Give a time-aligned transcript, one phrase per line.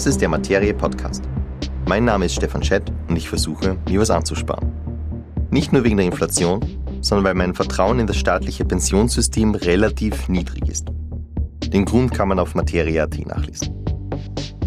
[0.00, 1.22] Das ist der Materie Podcast.
[1.86, 4.72] Mein Name ist Stefan Schett und ich versuche, mir was anzusparen.
[5.50, 6.64] Nicht nur wegen der Inflation,
[7.02, 10.86] sondern weil mein Vertrauen in das staatliche Pensionssystem relativ niedrig ist.
[11.66, 13.74] Den Grund kann man auf materie.at nachlesen.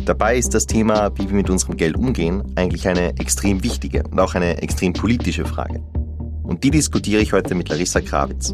[0.05, 4.19] Dabei ist das Thema, wie wir mit unserem Geld umgehen, eigentlich eine extrem wichtige und
[4.19, 5.81] auch eine extrem politische Frage.
[6.43, 8.53] Und die diskutiere ich heute mit Larissa Krawitz.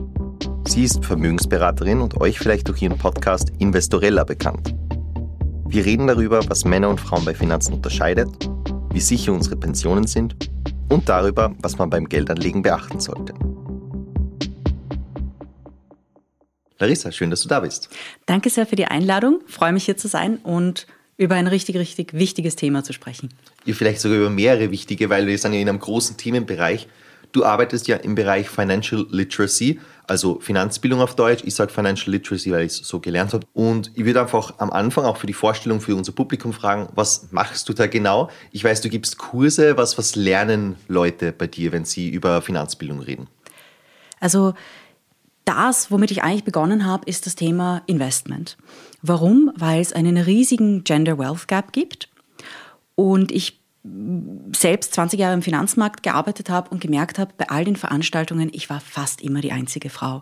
[0.65, 4.73] Sie ist Vermögensberaterin und euch vielleicht durch ihren Podcast Investorella bekannt.
[5.71, 8.27] Wir reden darüber, was Männer und Frauen bei Finanzen unterscheidet,
[8.91, 10.49] wie sicher unsere Pensionen sind
[10.89, 13.35] und darüber, was man beim Geldanlegen beachten sollte.
[16.79, 17.89] Larissa, schön, dass du da bist.
[18.25, 19.41] Danke sehr für die Einladung.
[19.45, 20.87] freue mich hier zu sein und
[21.17, 23.29] über ein richtig, richtig wichtiges Thema zu sprechen.
[23.65, 26.87] Ja, vielleicht sogar über mehrere wichtige, weil wir sind ja in einem großen Themenbereich.
[27.31, 29.79] Du arbeitest ja im Bereich Financial Literacy,
[30.09, 31.43] also Finanzbildung auf Deutsch.
[31.45, 33.45] Ich sage Financial Literacy, weil ich es so gelernt habe.
[33.53, 37.31] Und ich würde einfach am Anfang auch für die Vorstellung für unser Publikum fragen, was
[37.31, 38.29] machst du da genau?
[38.51, 39.77] Ich weiß, du gibst Kurse.
[39.77, 43.27] Was, was lernen Leute bei dir, wenn sie über Finanzbildung reden?
[44.19, 44.53] Also
[45.45, 48.57] das, womit ich eigentlich begonnen habe, ist das Thema Investment.
[49.01, 49.51] Warum?
[49.55, 52.09] Weil es einen riesigen Gender Wealth Gap gibt.
[52.95, 53.58] Und ich
[54.51, 58.69] selbst 20 Jahre im Finanzmarkt gearbeitet habe und gemerkt habe, bei all den Veranstaltungen, ich
[58.69, 60.21] war fast immer die einzige Frau.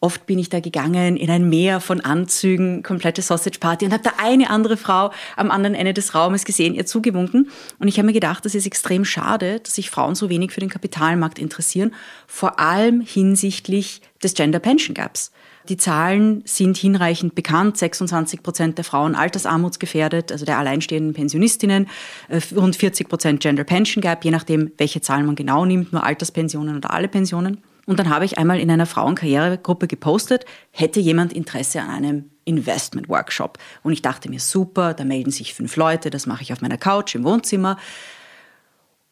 [0.00, 4.02] Oft bin ich da gegangen in ein Meer von Anzügen, komplette Sausage Party und habe
[4.02, 7.50] da eine andere Frau am anderen Ende des Raumes gesehen, ihr zugewunken.
[7.78, 10.60] Und ich habe mir gedacht, das ist extrem schade, dass sich Frauen so wenig für
[10.60, 11.94] den Kapitalmarkt interessieren,
[12.26, 15.30] vor allem hinsichtlich des Gender Pension Gaps.
[15.68, 17.76] Die Zahlen sind hinreichend bekannt.
[17.78, 21.88] 26 Prozent der Frauen altersarmutsgefährdet, also der alleinstehenden Pensionistinnen,
[22.28, 26.04] äh, rund 40 Prozent Gender Pension Gap, je nachdem, welche Zahlen man genau nimmt, nur
[26.04, 27.62] Alterspensionen oder alle Pensionen.
[27.86, 33.08] Und dann habe ich einmal in einer Frauenkarrieregruppe gepostet, hätte jemand Interesse an einem Investment
[33.08, 33.58] Workshop.
[33.82, 36.78] Und ich dachte mir, super, da melden sich fünf Leute, das mache ich auf meiner
[36.78, 37.78] Couch im Wohnzimmer.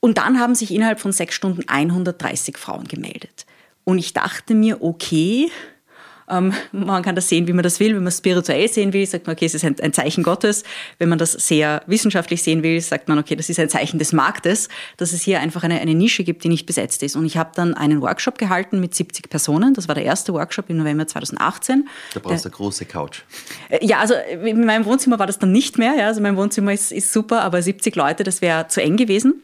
[0.00, 3.46] Und dann haben sich innerhalb von sechs Stunden 130 Frauen gemeldet.
[3.84, 5.50] Und ich dachte mir, okay,
[6.32, 7.90] ähm, man kann das sehen, wie man das will.
[7.90, 10.64] Wenn man es spirituell sehen will, sagt man, okay, es ist ein, ein, Zeichen Gottes.
[10.98, 14.12] Wenn man das sehr wissenschaftlich sehen will, sagt man, okay, das ist ein Zeichen des
[14.12, 17.16] Marktes, dass es hier einfach eine, eine Nische gibt, die nicht besetzt ist.
[17.16, 19.74] Und ich habe dann einen Workshop gehalten mit 70 Personen.
[19.74, 21.88] Das war der erste Workshop im November 2018.
[22.14, 23.22] Da brauchst du eine große Couch.
[23.68, 25.94] Äh, ja, also in meinem Wohnzimmer war das dann nicht mehr.
[25.94, 26.06] Ja.
[26.06, 29.42] Also mein Wohnzimmer ist, ist super, aber 70 Leute, das wäre zu eng gewesen.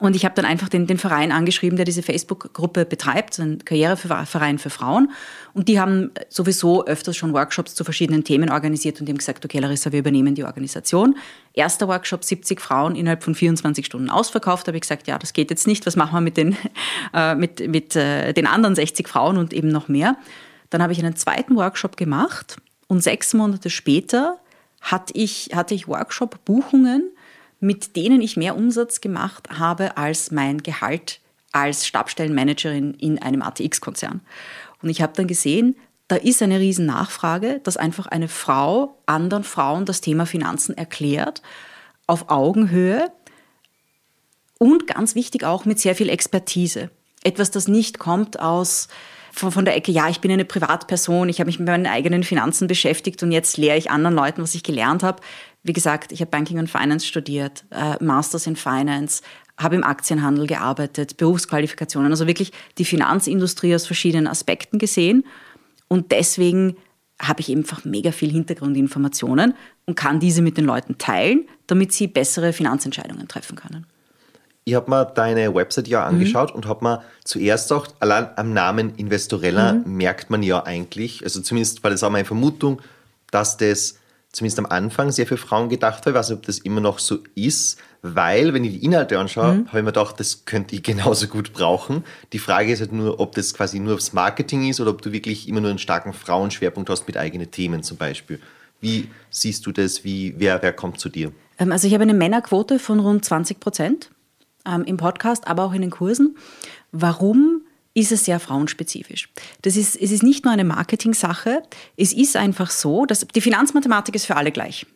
[0.00, 4.58] Und ich habe dann einfach den, den Verein angeschrieben, der diese Facebook-Gruppe betreibt, ein Karriereverein
[4.58, 5.10] für Frauen.
[5.54, 9.44] Und die haben sowieso öfters schon Workshops zu verschiedenen Themen organisiert und die haben gesagt,
[9.44, 11.16] okay, Larissa, wir übernehmen die Organisation.
[11.52, 14.68] Erster Workshop, 70 Frauen innerhalb von 24 Stunden ausverkauft.
[14.68, 15.84] Da habe ich gesagt, ja, das geht jetzt nicht.
[15.84, 16.56] Was machen wir mit den,
[17.12, 20.16] äh, mit, mit, äh, den anderen 60 Frauen und eben noch mehr?
[20.70, 24.38] Dann habe ich einen zweiten Workshop gemacht und sechs Monate später
[24.80, 27.10] hatte ich, hatte ich Workshop-Buchungen
[27.60, 31.20] mit denen ich mehr Umsatz gemacht habe als mein Gehalt
[31.52, 34.20] als Stabstellenmanagerin in einem ATX-Konzern.
[34.82, 35.76] Und ich habe dann gesehen,
[36.08, 41.42] da ist eine riesen Nachfrage, dass einfach eine Frau anderen Frauen das Thema Finanzen erklärt,
[42.06, 43.10] auf Augenhöhe
[44.58, 46.90] und ganz wichtig auch mit sehr viel Expertise.
[47.22, 48.88] Etwas, das nicht kommt aus
[49.32, 52.24] von, von der Ecke, ja, ich bin eine Privatperson, ich habe mich mit meinen eigenen
[52.24, 55.22] Finanzen beschäftigt und jetzt lehre ich anderen Leuten, was ich gelernt habe.
[55.62, 59.22] Wie gesagt, ich habe Banking und Finance studiert, äh, Masters in Finance,
[59.58, 65.24] habe im Aktienhandel gearbeitet, Berufsqualifikationen, also wirklich die Finanzindustrie aus verschiedenen Aspekten gesehen.
[65.88, 66.76] Und deswegen
[67.20, 69.54] habe ich einfach mega viel Hintergrundinformationen
[69.86, 73.86] und kann diese mit den Leuten teilen, damit sie bessere Finanzentscheidungen treffen können.
[74.64, 76.56] Ich habe mir deine Website ja angeschaut mhm.
[76.56, 79.96] und habe mir zuerst auch, allein am Namen Investorella mhm.
[79.96, 82.80] merkt man ja eigentlich, also zumindest war das auch meine Vermutung,
[83.30, 83.98] dass das
[84.32, 86.12] zumindest am Anfang sehr für Frauen gedacht war.
[86.12, 89.54] Ich weiß nicht, ob das immer noch so ist, weil, wenn ich die Inhalte anschaue,
[89.54, 89.68] mhm.
[89.68, 92.04] habe ich mir gedacht, das könnte ich genauso gut brauchen.
[92.32, 95.12] Die Frage ist halt nur, ob das quasi nur aufs Marketing ist oder ob du
[95.12, 98.40] wirklich immer nur einen starken Frauenschwerpunkt hast mit eigenen Themen zum Beispiel.
[98.80, 100.04] Wie siehst du das?
[100.04, 101.32] Wie, wer, wer kommt zu dir?
[101.58, 104.10] Ähm, also ich habe eine Männerquote von rund 20 Prozent
[104.66, 106.36] ähm, im Podcast, aber auch in den Kursen.
[106.92, 107.62] Warum?
[107.98, 109.28] Ist es sehr frauenspezifisch.
[109.62, 111.62] Das ist, es ist nicht nur eine Marketing-Sache,
[111.96, 114.86] es ist einfach so, dass die Finanzmathematik ist für alle gleich.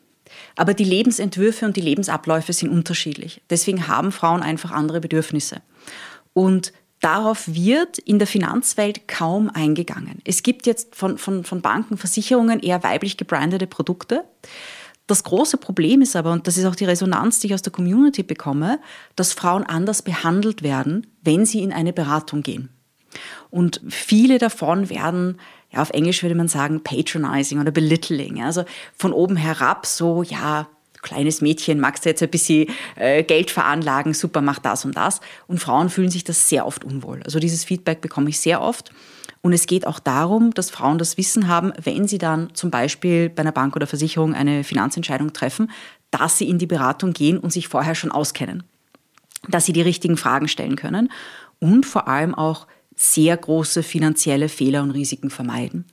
[0.56, 3.42] Aber die Lebensentwürfe und die Lebensabläufe sind unterschiedlich.
[3.50, 5.62] Deswegen haben Frauen einfach andere Bedürfnisse.
[6.32, 10.20] Und darauf wird in der Finanzwelt kaum eingegangen.
[10.24, 14.24] Es gibt jetzt von, von, von Banken, Versicherungen eher weiblich gebrandete Produkte.
[15.06, 17.72] Das große Problem ist aber, und das ist auch die Resonanz, die ich aus der
[17.72, 18.78] Community bekomme,
[19.16, 22.70] dass Frauen anders behandelt werden, wenn sie in eine Beratung gehen.
[23.50, 25.38] Und viele davon werden,
[25.70, 28.42] ja, auf Englisch würde man sagen, patronizing oder belittling.
[28.42, 28.64] Also
[28.96, 30.68] von oben herab so, ja,
[31.02, 35.20] kleines Mädchen, magst du jetzt ein bisschen äh, Geld veranlagen, super, mach das und das.
[35.48, 37.22] Und Frauen fühlen sich das sehr oft unwohl.
[37.24, 38.92] Also dieses Feedback bekomme ich sehr oft.
[39.42, 43.28] Und es geht auch darum, dass Frauen das Wissen haben, wenn sie dann zum Beispiel
[43.28, 45.70] bei einer Bank oder Versicherung eine Finanzentscheidung treffen,
[46.12, 48.62] dass sie in die Beratung gehen und sich vorher schon auskennen.
[49.48, 51.10] Dass sie die richtigen Fragen stellen können
[51.58, 52.68] und vor allem auch
[53.02, 55.86] sehr große finanzielle Fehler und Risiken vermeiden.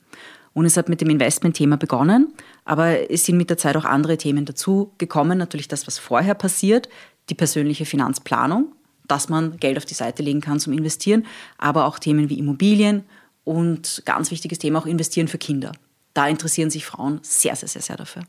[0.52, 2.32] Und es hat mit dem Investmentthema begonnen,
[2.64, 5.36] aber es sind mit der Zeit auch andere Themen dazu gekommen.
[5.38, 6.88] Natürlich das, was vorher passiert,
[7.28, 8.72] die persönliche Finanzplanung,
[9.08, 11.26] dass man Geld auf die Seite legen kann zum Investieren,
[11.58, 13.04] aber auch Themen wie Immobilien
[13.42, 15.72] und ganz wichtiges Thema auch Investieren für Kinder.
[16.14, 18.22] Da interessieren sich Frauen sehr, sehr, sehr, sehr dafür.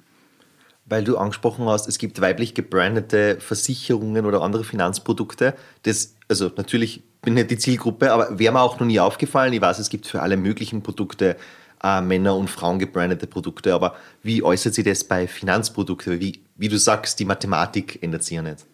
[0.86, 5.56] Weil du angesprochen hast, es gibt weiblich gebrandete Versicherungen oder andere Finanzprodukte.
[5.83, 9.53] Das, also natürlich bin ich nicht die Zielgruppe, aber wäre mir auch noch nie aufgefallen.
[9.53, 11.38] Ich weiß, es gibt für alle möglichen Produkte
[11.83, 16.19] äh, Männer- und Frauen gebrandete Produkte, aber wie äußert sich das bei Finanzprodukten?
[16.19, 18.65] Wie, wie du sagst, die Mathematik ändert sich ja nicht.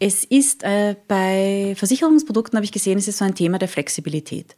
[0.00, 4.54] Es ist äh, bei Versicherungsprodukten, habe ich gesehen, es ist so ein Thema der Flexibilität.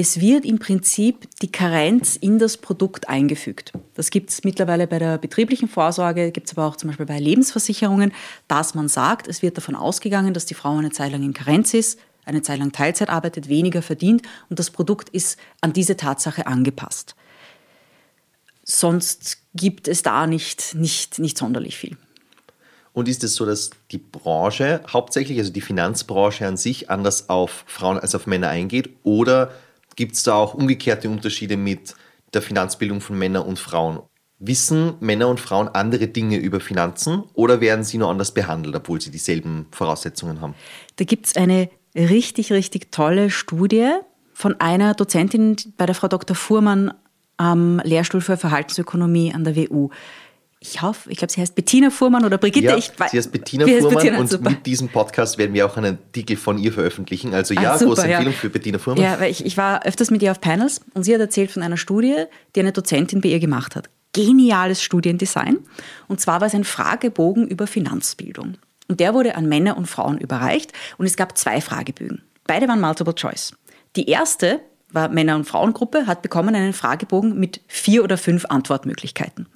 [0.00, 3.72] Es wird im Prinzip die Karenz in das Produkt eingefügt.
[3.94, 7.18] Das gibt es mittlerweile bei der betrieblichen Vorsorge, gibt es aber auch zum Beispiel bei
[7.18, 8.12] Lebensversicherungen,
[8.46, 11.74] dass man sagt, es wird davon ausgegangen, dass die Frau eine Zeit lang in Karenz
[11.74, 16.46] ist, eine Zeit lang Teilzeit arbeitet, weniger verdient und das Produkt ist an diese Tatsache
[16.46, 17.16] angepasst.
[18.62, 21.96] Sonst gibt es da nicht, nicht, nicht sonderlich viel.
[22.92, 27.64] Und ist es so, dass die Branche hauptsächlich, also die Finanzbranche an sich, anders auf
[27.66, 28.90] Frauen als auf Männer eingeht?
[29.02, 29.50] Oder
[29.98, 31.96] gibt es da auch umgekehrte Unterschiede mit
[32.32, 33.98] der Finanzbildung von Männern und Frauen?
[34.38, 39.00] Wissen Männer und Frauen andere Dinge über Finanzen oder werden sie nur anders behandelt, obwohl
[39.00, 40.54] sie dieselben Voraussetzungen haben?
[40.96, 43.90] Da gibt es eine richtig, richtig tolle Studie
[44.32, 46.36] von einer Dozentin bei der Frau Dr.
[46.36, 46.94] Fuhrmann
[47.36, 49.90] am Lehrstuhl für Verhaltensökonomie an der WU
[50.60, 52.66] ich hoffe, ich glaube, sie heißt Bettina Fuhrmann oder Brigitte.
[52.66, 54.50] Ja, ich, sie heißt Bettina Fuhrmann Bettina, und super.
[54.50, 57.32] mit diesem Podcast werden wir auch einen Artikel von ihr veröffentlichen.
[57.32, 58.38] Also ja, ah, super, große Empfehlung ja.
[58.38, 59.04] für Bettina Fuhrmann.
[59.04, 61.62] Ja, weil ich, ich war öfters mit ihr auf Panels und sie hat erzählt von
[61.62, 62.24] einer Studie,
[62.56, 63.88] die eine Dozentin bei ihr gemacht hat.
[64.12, 65.58] Geniales Studiendesign.
[66.08, 68.54] Und zwar war es ein Fragebogen über Finanzbildung.
[68.88, 72.22] Und der wurde an Männer und Frauen überreicht und es gab zwei Fragebögen.
[72.46, 73.52] Beide waren Multiple Choice.
[73.94, 79.46] Die erste war Männer- und Frauengruppe, hat bekommen einen Fragebogen mit vier oder fünf Antwortmöglichkeiten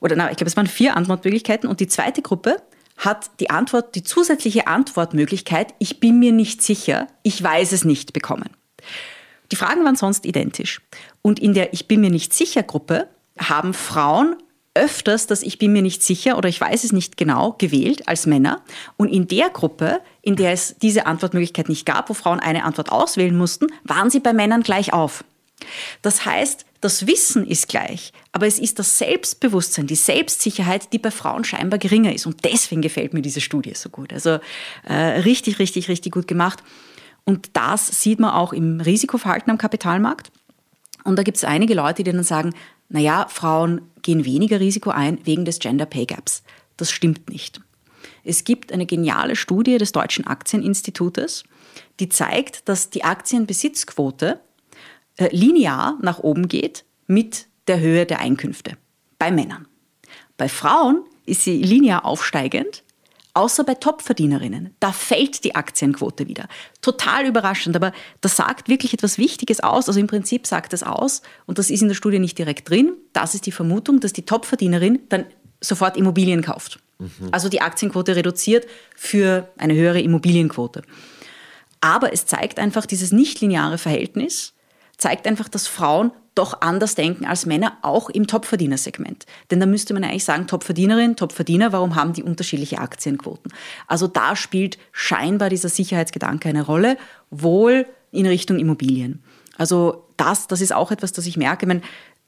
[0.00, 2.62] oder na, ich glaube, es waren vier Antwortmöglichkeiten und die zweite Gruppe
[2.96, 8.12] hat die Antwort, die zusätzliche Antwortmöglichkeit, ich bin mir nicht sicher, ich weiß es nicht
[8.12, 8.50] bekommen.
[9.52, 10.80] Die Fragen waren sonst identisch.
[11.22, 13.08] Und in der Ich bin mir nicht sicher Gruppe
[13.38, 14.36] haben Frauen
[14.74, 18.26] öfters das Ich bin mir nicht sicher oder ich weiß es nicht genau gewählt als
[18.26, 18.62] Männer.
[18.96, 22.92] Und in der Gruppe, in der es diese Antwortmöglichkeit nicht gab, wo Frauen eine Antwort
[22.92, 25.24] auswählen mussten, waren sie bei Männern gleich auf.
[26.02, 31.10] Das heißt, das Wissen ist gleich, aber es ist das Selbstbewusstsein, die Selbstsicherheit, die bei
[31.10, 32.26] Frauen scheinbar geringer ist.
[32.26, 34.12] Und deswegen gefällt mir diese Studie so gut.
[34.12, 34.38] Also
[34.84, 36.62] äh, richtig, richtig, richtig gut gemacht.
[37.24, 40.30] Und das sieht man auch im Risikoverhalten am Kapitalmarkt.
[41.04, 42.54] Und da gibt es einige Leute, die dann sagen,
[42.88, 46.42] naja, Frauen gehen weniger Risiko ein wegen des Gender Pay Gaps.
[46.76, 47.60] Das stimmt nicht.
[48.22, 51.44] Es gibt eine geniale Studie des Deutschen Aktieninstitutes,
[52.00, 54.40] die zeigt, dass die Aktienbesitzquote
[55.16, 58.76] äh, linear nach oben geht mit der Höhe der Einkünfte
[59.18, 59.66] bei Männern.
[60.36, 62.84] Bei Frauen ist sie linear aufsteigend,
[63.34, 64.74] außer bei Topverdienerinnen.
[64.80, 66.48] Da fällt die Aktienquote wieder.
[66.80, 69.88] Total überraschend, aber das sagt wirklich etwas Wichtiges aus.
[69.88, 72.92] Also im Prinzip sagt es aus, und das ist in der Studie nicht direkt drin,
[73.12, 75.26] das ist die Vermutung, dass die Topverdienerin dann
[75.60, 76.80] sofort Immobilien kauft.
[76.98, 77.28] Mhm.
[77.32, 80.82] Also die Aktienquote reduziert für eine höhere Immobilienquote.
[81.80, 84.54] Aber es zeigt einfach dieses nichtlineare Verhältnis
[84.96, 89.24] zeigt einfach, dass Frauen doch anders denken als Männer, auch im Topverdienersegment.
[89.50, 93.52] Denn da müsste man eigentlich sagen, Topverdienerin, Topverdiener, warum haben die unterschiedliche Aktienquoten?
[93.86, 96.98] Also da spielt scheinbar dieser Sicherheitsgedanke eine Rolle,
[97.30, 99.22] wohl in Richtung Immobilien.
[99.56, 101.64] Also das, das ist auch etwas, das ich merke.
[101.64, 101.80] Ich, meine,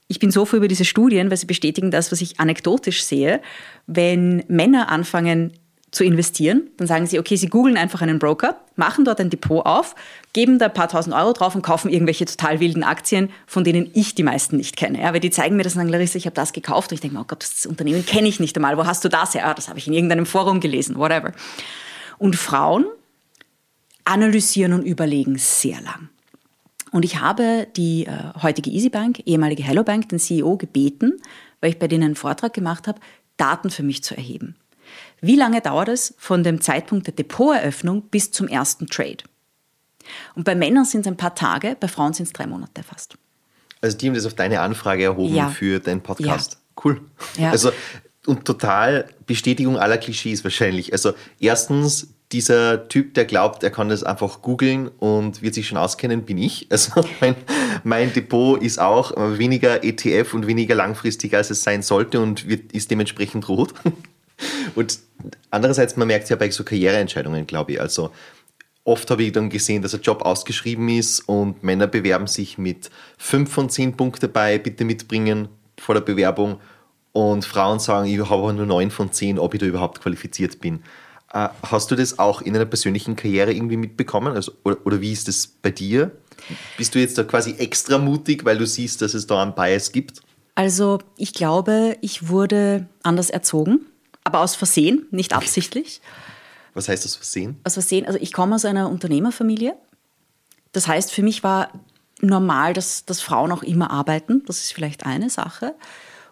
[0.07, 3.41] ich bin so froh über diese Studien, weil sie bestätigen das, was ich anekdotisch sehe.
[3.85, 5.53] Wenn Männer anfangen,
[5.91, 6.69] zu investieren.
[6.77, 9.95] Dann sagen sie, okay, sie googeln einfach einen Broker, machen dort ein Depot auf,
[10.33, 13.89] geben da ein paar tausend Euro drauf und kaufen irgendwelche total wilden Aktien, von denen
[13.93, 15.01] ich die meisten nicht kenne.
[15.01, 16.91] Ja, weil die zeigen mir das und sagen, Larissa, ich habe das gekauft.
[16.91, 18.77] Und ich denke mir, oh Gott, das Unternehmen kenne ich nicht einmal.
[18.77, 19.47] Wo hast du das her?
[19.47, 21.31] Ah, das habe ich in irgendeinem Forum gelesen, whatever.
[22.17, 22.85] Und Frauen
[24.03, 26.09] analysieren und überlegen sehr lang.
[26.91, 31.21] Und ich habe die äh, heutige EasyBank, ehemalige Hello Bank, den CEO gebeten,
[31.61, 32.99] weil ich bei denen einen Vortrag gemacht habe,
[33.37, 34.55] Daten für mich zu erheben.
[35.21, 39.17] Wie lange dauert es von dem Zeitpunkt der Depoteröffnung bis zum ersten Trade?
[40.35, 43.17] Und bei Männern sind es ein paar Tage, bei Frauen sind es drei Monate fast.
[43.81, 45.49] Also die haben das auf deine Anfrage erhoben ja.
[45.49, 46.53] für deinen Podcast.
[46.53, 46.59] Ja.
[46.83, 47.01] Cool.
[47.37, 47.51] Ja.
[47.51, 47.71] Also
[48.25, 50.93] und total Bestätigung aller Klischees wahrscheinlich.
[50.93, 55.77] Also erstens, dieser Typ, der glaubt, er kann das einfach googeln und wird sich schon
[55.77, 56.67] auskennen, bin ich.
[56.69, 57.35] Also mein,
[57.83, 62.71] mein Depot ist auch weniger ETF und weniger langfristig, als es sein sollte und wird,
[62.71, 63.73] ist dementsprechend rot.
[64.75, 64.99] Und
[65.51, 67.81] andererseits, man merkt es ja bei so Karriereentscheidungen, glaube ich.
[67.81, 68.11] Also
[68.83, 72.89] oft habe ich dann gesehen, dass ein Job ausgeschrieben ist und Männer bewerben sich mit
[73.17, 76.59] fünf von zehn Punkten dabei, bitte mitbringen vor der Bewerbung.
[77.11, 80.83] Und Frauen sagen, ich habe nur neun von zehn, ob ich da überhaupt qualifiziert bin.
[81.33, 84.35] Äh, hast du das auch in deiner persönlichen Karriere irgendwie mitbekommen?
[84.35, 86.11] Also, oder, oder wie ist das bei dir?
[86.77, 89.91] Bist du jetzt da quasi extra mutig, weil du siehst, dass es da einen Bias
[89.91, 90.21] gibt?
[90.55, 93.85] Also ich glaube, ich wurde anders erzogen,
[94.29, 96.01] aber aus Versehen, nicht absichtlich.
[96.73, 97.59] Was heißt das Versehen?
[97.63, 99.75] Aus Versehen, also ich komme aus einer Unternehmerfamilie.
[100.71, 101.71] Das heißt, für mich war
[102.21, 104.43] normal, dass, dass Frauen auch immer arbeiten.
[104.45, 105.73] Das ist vielleicht eine Sache.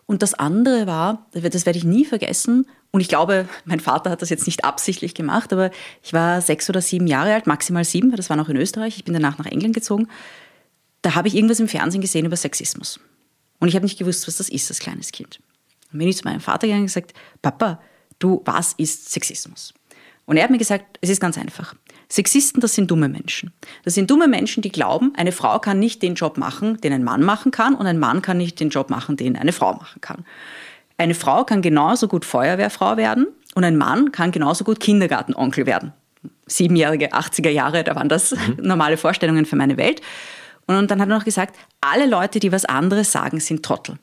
[0.05, 4.21] Und das andere war, das werde ich nie vergessen, und ich glaube, mein Vater hat
[4.21, 8.09] das jetzt nicht absichtlich gemacht, aber ich war sechs oder sieben Jahre alt, maximal sieben,
[8.11, 8.97] weil das war noch in Österreich.
[8.97, 10.07] Ich bin danach nach England gezogen.
[11.01, 12.99] Da habe ich irgendwas im Fernsehen gesehen über Sexismus.
[13.59, 15.39] Und ich habe nicht gewusst, was das ist als kleines Kind.
[15.91, 17.81] Und bin ich zu meinem Vater gegangen und gesagt, Papa,
[18.19, 19.73] du, was ist Sexismus?
[20.25, 21.73] Und er hat mir gesagt, es ist ganz einfach.
[22.09, 23.53] Sexisten, das sind dumme Menschen.
[23.83, 27.03] Das sind dumme Menschen, die glauben, eine Frau kann nicht den Job machen, den ein
[27.03, 30.01] Mann machen kann, und ein Mann kann nicht den Job machen, den eine Frau machen
[30.01, 30.25] kann.
[30.97, 35.93] Eine Frau kann genauso gut Feuerwehrfrau werden und ein Mann kann genauso gut Kindergartenonkel werden.
[36.47, 38.57] Siebenjährige, 80er Jahre, da waren das mhm.
[38.61, 40.01] normale Vorstellungen für meine Welt.
[40.65, 43.97] Und dann hat er noch gesagt, alle Leute, die was anderes sagen, sind Trottel.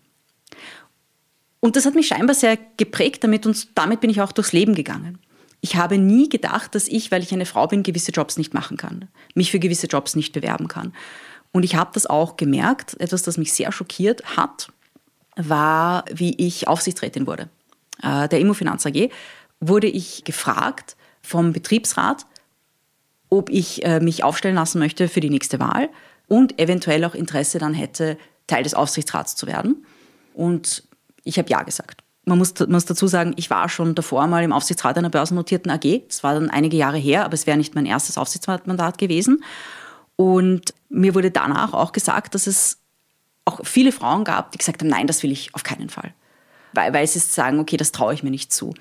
[1.65, 4.75] Und das hat mich scheinbar sehr geprägt damit und damit bin ich auch durchs Leben
[4.75, 5.19] gegangen.
[5.63, 8.77] Ich habe nie gedacht, dass ich, weil ich eine Frau bin, gewisse Jobs nicht machen
[8.77, 10.93] kann, mich für gewisse Jobs nicht bewerben kann.
[11.53, 14.69] Und ich habe das auch gemerkt, etwas, das mich sehr schockiert hat,
[15.37, 17.49] war, wie ich Aufsichtsrätin wurde.
[18.03, 19.09] Äh, der Immofinanz AG
[19.61, 22.27] wurde ich gefragt vom Betriebsrat,
[23.31, 25.89] ob ich äh, mich aufstellen lassen möchte für die nächste Wahl
[26.29, 28.19] und eventuell auch Interesse dann hätte,
[28.49, 29.87] Teil des Aufsichtsrats zu werden.
[30.35, 30.83] Und
[31.25, 32.03] ich habe ja gesagt.
[32.27, 36.05] Man muss, muss dazu sagen, ich war schon davor mal im Aufsichtsrat einer börsennotierten AG.
[36.09, 39.45] Das war dann einige Jahre her, aber es wäre nicht mein erstes Aufsichtsratmandat gewesen.
[40.17, 42.79] Und mir wurde danach auch gesagt, dass es
[43.45, 46.15] auch viele Frauen gab, die gesagt haben, nein, das will ich auf keinen Fall.
[46.73, 48.73] Weil, weil sie sagen, okay, das traue ich mir nicht zu.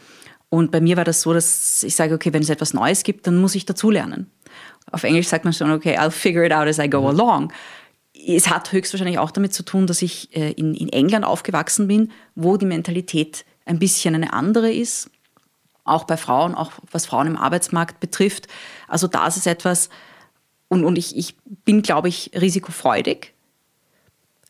[0.49, 3.27] Und bei mir war das so, dass ich sage, okay, wenn es etwas Neues gibt,
[3.27, 4.29] dann muss ich dazulernen.
[4.91, 7.07] Auf Englisch sagt man schon, okay, I'll figure it out as I go mhm.
[7.07, 7.53] along.
[8.25, 12.11] Es hat höchstwahrscheinlich auch damit zu tun, dass ich äh, in, in England aufgewachsen bin,
[12.35, 15.09] wo die Mentalität ein bisschen eine andere ist.
[15.83, 18.47] Auch bei Frauen, auch was Frauen im Arbeitsmarkt betrifft.
[18.87, 19.89] Also da ist etwas,
[20.69, 23.33] und, und ich, ich bin, glaube ich, risikofreudig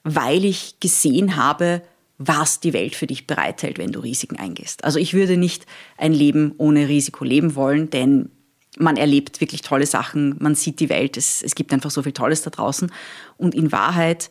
[0.04, 1.82] weil ich gesehen habe,
[2.18, 4.84] was die Welt für dich bereithält, wenn du Risiken eingehst.
[4.84, 5.66] Also ich würde nicht
[5.98, 8.30] ein Leben ohne Risiko leben wollen, denn
[8.78, 12.12] man erlebt wirklich tolle Sachen, man sieht die Welt, es, es gibt einfach so viel
[12.12, 12.92] Tolles da draußen.
[13.38, 14.30] Und in Wahrheit,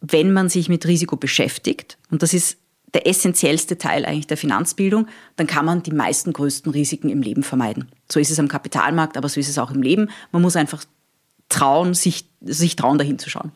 [0.00, 2.58] wenn man sich mit Risiko beschäftigt, und das ist
[2.94, 7.42] der essentiellste Teil eigentlich der Finanzbildung, dann kann man die meisten größten Risiken im Leben
[7.42, 7.88] vermeiden.
[8.10, 10.10] So ist es am Kapitalmarkt, aber so ist es auch im Leben.
[10.30, 10.84] Man muss einfach
[11.48, 13.52] trauen, sich, sich trauen, dahin zu schauen.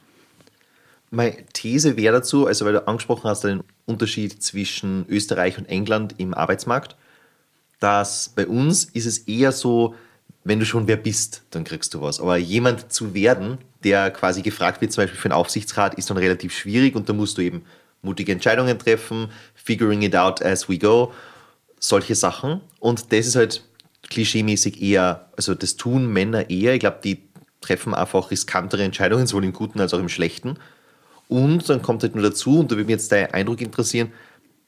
[1.10, 6.14] Meine These wäre dazu, also weil du angesprochen hast, den Unterschied zwischen Österreich und England
[6.18, 6.96] im Arbeitsmarkt,
[7.78, 9.94] dass bei uns ist es eher so,
[10.46, 12.20] wenn du schon wer bist, dann kriegst du was.
[12.20, 16.18] Aber jemand zu werden, der quasi gefragt wird, zum Beispiel für einen Aufsichtsrat, ist dann
[16.18, 17.64] relativ schwierig und da musst du eben
[18.00, 21.12] mutige Entscheidungen treffen, figuring it out as we go,
[21.80, 22.60] solche Sachen.
[22.78, 23.64] Und das ist halt
[24.08, 26.74] klischeemäßig eher, also das tun Männer eher.
[26.74, 27.24] Ich glaube, die
[27.60, 30.58] treffen einfach riskantere Entscheidungen, sowohl im Guten als auch im Schlechten.
[31.26, 34.12] Und dann kommt halt nur dazu, und da würde mich jetzt dein Eindruck interessieren,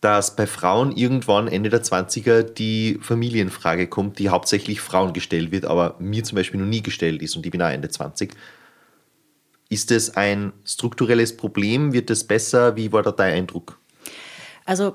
[0.00, 5.64] dass bei Frauen irgendwann Ende der 20er die Familienfrage kommt, die hauptsächlich Frauen gestellt wird,
[5.64, 8.32] aber mir zum Beispiel noch nie gestellt ist und ich bin auch Ende 20.
[9.68, 11.92] Ist es ein strukturelles Problem?
[11.92, 12.76] Wird es besser?
[12.76, 13.78] Wie war da dein Eindruck?
[14.64, 14.94] Also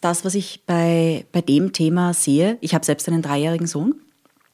[0.00, 3.94] das, was ich bei, bei dem Thema sehe, ich habe selbst einen dreijährigen Sohn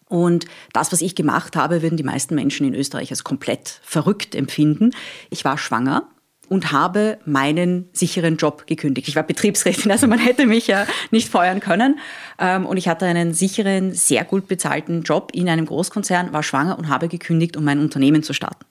[0.09, 4.35] und das, was ich gemacht habe, würden die meisten Menschen in Österreich als komplett verrückt
[4.35, 4.91] empfinden.
[5.31, 6.09] Ich war schwanger
[6.49, 9.09] und habe meinen sicheren Job gekündigt.
[9.09, 11.99] Ich war Betriebsrätin, also man hätte mich ja nicht feuern können.
[12.39, 16.79] Ähm, und ich hatte einen sicheren, sehr gut bezahlten Job in einem Großkonzern, war schwanger
[16.79, 18.65] und habe gekündigt, um mein Unternehmen zu starten.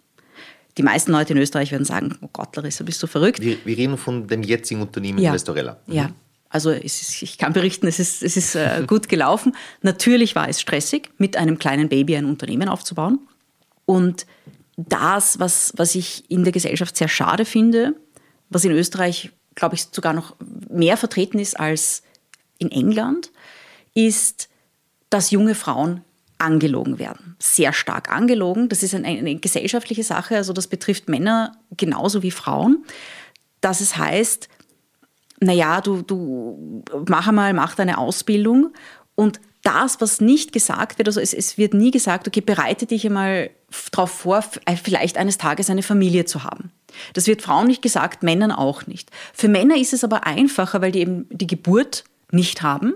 [0.78, 3.42] Die meisten Leute in Österreich würden sagen, oh Gott, Larissa, bist du verrückt?
[3.42, 5.30] Wir, wir reden von dem jetzigen Unternehmen ja.
[5.30, 5.78] Investorella.
[5.88, 5.94] Mhm.
[5.94, 6.12] Ja,
[6.50, 9.56] also ist, ich kann berichten, es ist, es ist äh, gut gelaufen.
[9.82, 13.20] Natürlich war es stressig, mit einem kleinen Baby ein Unternehmen aufzubauen.
[13.86, 14.26] Und
[14.78, 17.96] das, was, was ich in der Gesellschaft sehr schade finde,
[18.50, 20.36] was in Österreich, glaube ich, sogar noch
[20.70, 22.04] mehr vertreten ist als
[22.60, 23.32] in England
[23.94, 24.50] ist,
[25.10, 26.04] dass junge Frauen
[26.38, 27.36] angelogen werden.
[27.40, 28.70] Sehr stark angelogen.
[28.70, 30.36] Das ist eine, eine gesellschaftliche Sache.
[30.36, 32.86] Also das betrifft Männer genauso wie Frauen.
[33.62, 34.48] Dass es heißt,
[35.40, 38.74] naja, du, du mach einmal, mach deine Ausbildung
[39.16, 43.06] und das, was nicht gesagt wird, also es, es wird nie gesagt, okay, bereite dich
[43.06, 43.50] einmal
[43.92, 44.44] darauf vor,
[44.82, 46.72] vielleicht eines Tages eine Familie zu haben.
[47.14, 49.12] Das wird Frauen nicht gesagt, Männern auch nicht.
[49.34, 52.94] Für Männer ist es aber einfacher, weil die eben die Geburt nicht haben.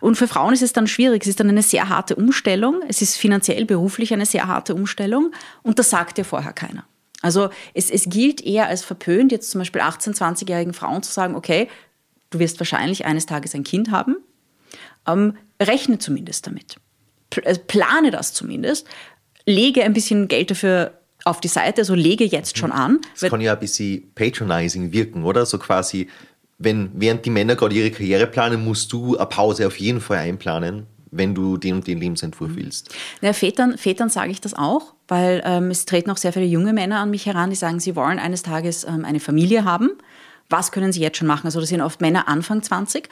[0.00, 1.22] Und für Frauen ist es dann schwierig.
[1.22, 2.80] Es ist dann eine sehr harte Umstellung.
[2.86, 5.32] Es ist finanziell, beruflich eine sehr harte Umstellung.
[5.62, 6.84] Und das sagt ja vorher keiner.
[7.22, 11.34] Also es, es gilt eher als verpönt, jetzt zum Beispiel 18-, 20-jährigen Frauen zu sagen,
[11.34, 11.68] okay,
[12.30, 14.16] du wirst wahrscheinlich eines Tages ein Kind haben.
[15.08, 16.76] Ähm, rechne zumindest damit.
[17.42, 18.86] Äh, plane das zumindest.
[19.46, 23.00] Lege ein bisschen Geld dafür auf die Seite, also lege jetzt schon an.
[23.18, 25.46] Das kann ja ein bisschen patronizing wirken, oder?
[25.46, 26.08] So quasi,
[26.58, 30.18] wenn während die Männer gerade ihre Karriere planen, musst du eine Pause auf jeden Fall
[30.18, 32.94] einplanen, wenn du den und den Lebensentwurf willst.
[33.20, 36.72] Ja, Vätern, Vätern sage ich das auch, weil ähm, es treten auch sehr viele junge
[36.72, 39.90] Männer an mich heran, die sagen, sie wollen eines Tages ähm, eine Familie haben.
[40.50, 41.46] Was können sie jetzt schon machen?
[41.46, 43.08] Also das sind oft Männer Anfang 20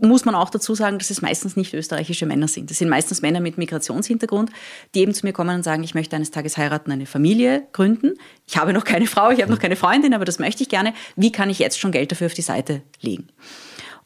[0.00, 2.70] muss man auch dazu sagen, dass es meistens nicht österreichische Männer sind.
[2.70, 4.50] Das sind meistens Männer mit Migrationshintergrund,
[4.94, 8.14] die eben zu mir kommen und sagen, ich möchte eines Tages heiraten, eine Familie gründen.
[8.46, 10.94] Ich habe noch keine Frau, ich habe noch keine Freundin, aber das möchte ich gerne.
[11.16, 13.28] Wie kann ich jetzt schon Geld dafür auf die Seite legen?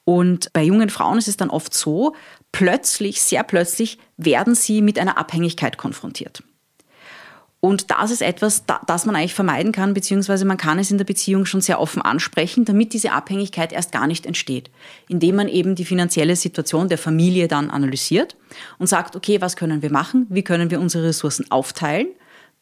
[0.05, 2.15] Und bei jungen Frauen ist es dann oft so,
[2.51, 6.43] plötzlich, sehr plötzlich werden sie mit einer Abhängigkeit konfrontiert.
[7.65, 11.05] Und das ist etwas, das man eigentlich vermeiden kann, beziehungsweise man kann es in der
[11.05, 14.69] Beziehung schon sehr offen ansprechen, damit diese Abhängigkeit erst gar nicht entsteht.
[15.09, 18.35] Indem man eben die finanzielle Situation der Familie dann analysiert
[18.79, 20.27] und sagt, okay, was können wir machen?
[20.29, 22.09] Wie können wir unsere Ressourcen aufteilen,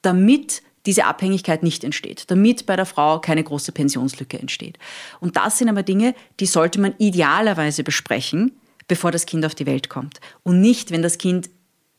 [0.03, 4.79] damit diese Abhängigkeit nicht entsteht, damit bei der Frau keine große Pensionslücke entsteht.
[5.19, 8.53] Und das sind aber Dinge, die sollte man idealerweise besprechen,
[8.87, 10.21] bevor das Kind auf die Welt kommt.
[10.43, 11.49] Und nicht, wenn das Kind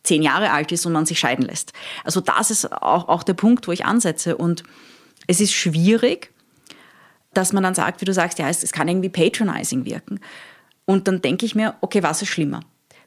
[0.04, 1.74] zehn Jahre alt ist und man sich scheiden lässt.
[2.04, 4.38] Also das ist auch, auch der Punkt, wo ich ansetze.
[4.38, 4.64] Und
[5.28, 6.32] es ist schwierig,
[7.34, 10.20] dass man dann sagt, wie du sagst, ja, es, es kann irgendwie patronizing wirken.
[10.86, 12.62] Und dann denke ich mir, okay, was ist schlimmer?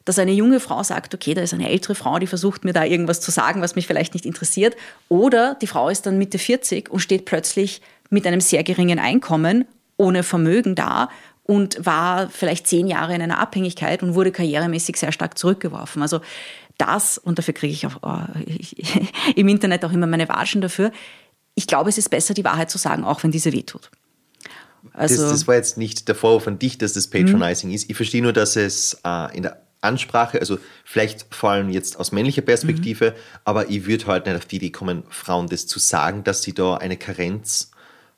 [0.05, 2.83] Dass eine junge Frau sagt, okay, da ist eine ältere Frau, die versucht mir da
[2.83, 4.75] irgendwas zu sagen, was mich vielleicht nicht interessiert.
[5.09, 9.65] Oder die Frau ist dann Mitte 40 und steht plötzlich mit einem sehr geringen Einkommen,
[9.97, 11.09] ohne Vermögen da
[11.43, 16.01] und war vielleicht zehn Jahre in einer Abhängigkeit und wurde karrieremäßig sehr stark zurückgeworfen.
[16.01, 16.21] Also
[16.77, 18.75] das, und dafür kriege ich auch oh, ich,
[19.35, 20.91] im Internet auch immer meine Watschen dafür,
[21.55, 23.89] ich glaube, es ist besser, die Wahrheit zu sagen, auch wenn diese wehtut.
[24.93, 27.75] Also, das, das war jetzt nicht der Vorwurf an dich, dass das Patronizing mhm.
[27.75, 27.89] ist.
[27.89, 32.11] Ich verstehe nur, dass es äh, in der Ansprache, also vielleicht vor allem jetzt aus
[32.11, 33.39] männlicher Perspektive, mhm.
[33.45, 36.53] aber ich würde halt nicht auf die Idee kommen, Frauen das zu sagen, dass sie
[36.53, 37.71] da eine Karenz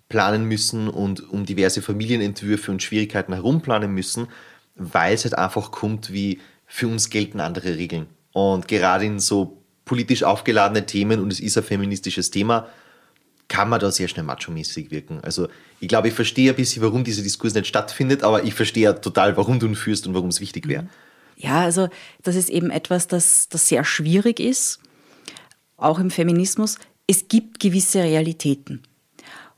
[0.10, 4.28] planen müssen und um diverse Familienentwürfe und Schwierigkeiten herumplanen müssen,
[4.76, 8.08] weil es halt einfach kommt wie, für uns gelten andere Regeln.
[8.38, 12.68] Und gerade in so politisch aufgeladene Themen, und es ist ein feministisches Thema,
[13.48, 15.22] kann man da sehr schnell macho-mäßig wirken.
[15.24, 15.48] Also
[15.80, 19.36] ich glaube, ich verstehe ein bisschen, warum dieser Diskurs nicht stattfindet, aber ich verstehe total,
[19.38, 20.88] warum du ihn führst und warum es wichtig wäre.
[21.36, 21.90] Ja, also
[22.22, 24.82] das ist eben etwas, das, das sehr schwierig ist,
[25.76, 26.78] auch im Feminismus.
[27.08, 28.84] Es gibt gewisse Realitäten.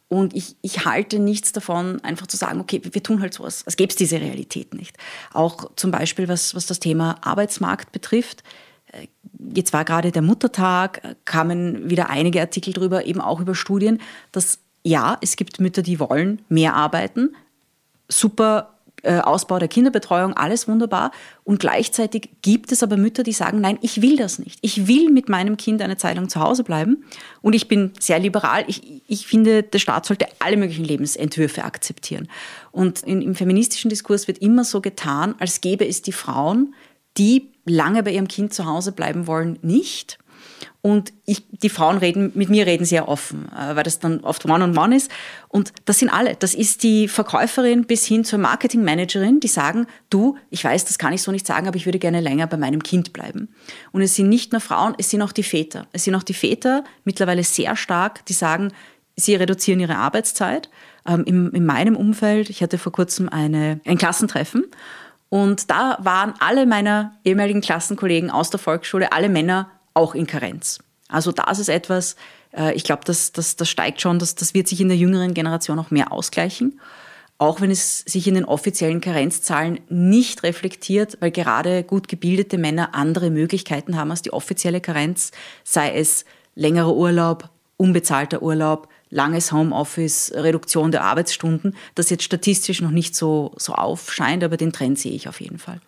[0.07, 3.75] Und ich, ich halte nichts davon, einfach zu sagen, okay, wir tun halt sowas, als
[3.75, 4.95] gäbe es diese Realität nicht.
[5.33, 8.41] Auch zum Beispiel, was, was das Thema Arbeitsmarkt betrifft
[9.53, 13.99] jetzt war gerade der Muttertag, kamen wieder einige Artikel drüber, eben auch über Studien,
[14.31, 17.35] dass ja, es gibt Mütter, die wollen mehr arbeiten,
[18.07, 21.11] super äh, Ausbau der Kinderbetreuung, alles wunderbar.
[21.43, 24.59] Und gleichzeitig gibt es aber Mütter, die sagen, nein, ich will das nicht.
[24.61, 27.05] Ich will mit meinem Kind eine Zeit lang zu Hause bleiben.
[27.41, 28.65] Und ich bin sehr liberal.
[28.67, 32.27] Ich, ich finde, der Staat sollte alle möglichen Lebensentwürfe akzeptieren.
[32.71, 36.73] Und in, im feministischen Diskurs wird immer so getan, als gäbe es die Frauen,
[37.17, 40.19] die lange bei ihrem Kind zu Hause bleiben wollen, nicht.
[40.81, 44.45] Und ich, die Frauen reden, mit mir reden sehr offen, äh, weil das dann oft
[44.45, 45.11] One-on-One -on -one ist.
[45.49, 46.35] Und das sind alle.
[46.35, 51.11] Das ist die Verkäuferin bis hin zur Marketingmanagerin, die sagen, du, ich weiß, das kann
[51.11, 53.49] ich so nicht sagen, aber ich würde gerne länger bei meinem Kind bleiben.
[53.91, 55.87] Und es sind nicht nur Frauen, es sind auch die Väter.
[55.91, 58.71] Es sind auch die Väter mittlerweile sehr stark, die sagen,
[59.17, 60.69] sie reduzieren ihre Arbeitszeit.
[61.05, 64.63] Ähm, in, in meinem Umfeld, ich hatte vor kurzem eine, ein Klassentreffen
[65.29, 70.79] und da waren alle meiner ehemaligen Klassenkollegen aus der Volksschule, alle Männer, auch in Karenz.
[71.07, 72.15] Also das ist etwas,
[72.55, 75.33] äh, ich glaube, das, das, das steigt schon, das, das wird sich in der jüngeren
[75.33, 76.79] Generation auch mehr ausgleichen.
[77.37, 82.93] Auch wenn es sich in den offiziellen Karenzzahlen nicht reflektiert, weil gerade gut gebildete Männer
[82.93, 85.31] andere Möglichkeiten haben als die offizielle Karenz,
[85.63, 92.91] sei es längerer Urlaub, unbezahlter Urlaub, langes Homeoffice, Reduktion der Arbeitsstunden, das jetzt statistisch noch
[92.91, 95.81] nicht so, so aufscheint, aber den Trend sehe ich auf jeden Fall.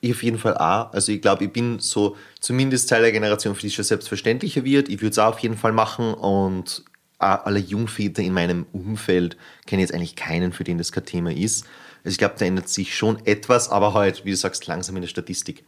[0.00, 0.92] Ich auf jeden Fall auch.
[0.92, 4.64] Also ich glaube, ich bin so zumindest Teil der Generation, für die es schon selbstverständlicher
[4.64, 4.88] wird.
[4.88, 6.84] Ich würde es auch auf jeden Fall machen und
[7.18, 9.36] alle Jungväter in meinem Umfeld
[9.66, 11.64] kenne jetzt eigentlich keinen, für den das kein Thema ist.
[12.04, 15.02] Also ich glaube, da ändert sich schon etwas, aber halt, wie du sagst, langsam in
[15.02, 15.64] der Statistik.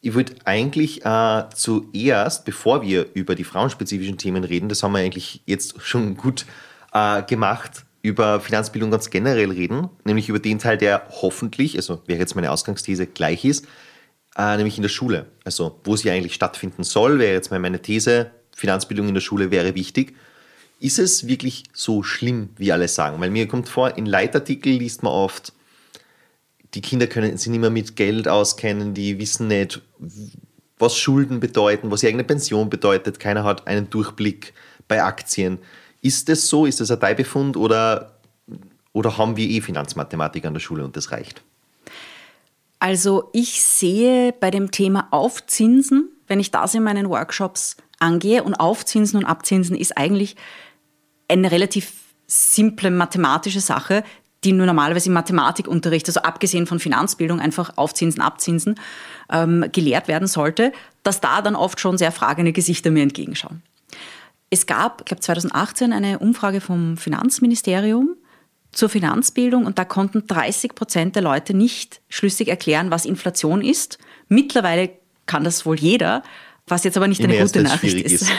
[0.00, 4.98] Ich würde eigentlich äh, zuerst, bevor wir über die frauenspezifischen Themen reden, das haben wir
[5.00, 6.46] eigentlich jetzt schon gut
[6.92, 12.20] äh, gemacht, über Finanzbildung ganz generell reden, nämlich über den Teil, der hoffentlich, also wäre
[12.20, 13.66] jetzt meine Ausgangsthese, gleich ist,
[14.38, 15.26] äh, nämlich in der Schule.
[15.44, 19.50] Also wo sie eigentlich stattfinden soll, wäre jetzt mal meine These, Finanzbildung in der Schule
[19.50, 20.14] wäre wichtig.
[20.78, 23.20] Ist es wirklich so schlimm, wie alle sagen?
[23.20, 25.52] Weil mir kommt vor, in Leitartikeln liest man oft,
[26.76, 29.80] die Kinder können sich nicht mehr mit Geld auskennen, die wissen nicht,
[30.78, 34.52] was Schulden bedeuten, was die eigene Pension bedeutet, keiner hat einen Durchblick
[34.86, 35.58] bei Aktien.
[36.02, 36.66] Ist das so?
[36.66, 38.18] Ist das ein Teilbefund oder,
[38.92, 41.42] oder haben wir eh Finanzmathematik an der Schule und das reicht?
[42.78, 48.54] Also ich sehe bei dem Thema Aufzinsen, wenn ich das in meinen Workshops angehe, und
[48.54, 50.36] Aufzinsen und Abzinsen ist eigentlich
[51.26, 51.94] eine relativ
[52.26, 54.04] simple mathematische Sache,
[54.44, 58.76] die nur normalerweise im Mathematikunterricht, also abgesehen von Finanzbildung, einfach Aufzinsen, Abzinsen,
[59.30, 60.72] ähm, gelehrt werden sollte,
[61.02, 63.62] dass da dann oft schon sehr fragende Gesichter mir entgegenschauen.
[64.50, 68.16] Es gab, ich glaube 2018, eine Umfrage vom Finanzministerium
[68.72, 73.98] zur Finanzbildung und da konnten 30 Prozent der Leute nicht schlüssig erklären, was Inflation ist.
[74.28, 74.90] Mittlerweile
[75.24, 76.22] kann das wohl jeder,
[76.66, 78.22] was jetzt aber nicht eine gute Nachricht ist.
[78.22, 78.30] ist.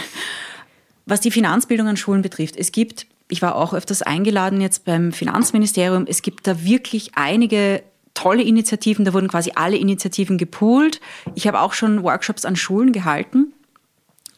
[1.06, 5.12] Was die Finanzbildung an Schulen betrifft, es gibt, ich war auch öfters eingeladen jetzt beim
[5.12, 11.02] Finanzministerium, es gibt da wirklich einige tolle Initiativen, da wurden quasi alle Initiativen gepoolt.
[11.36, 13.54] Ich habe auch schon Workshops an Schulen gehalten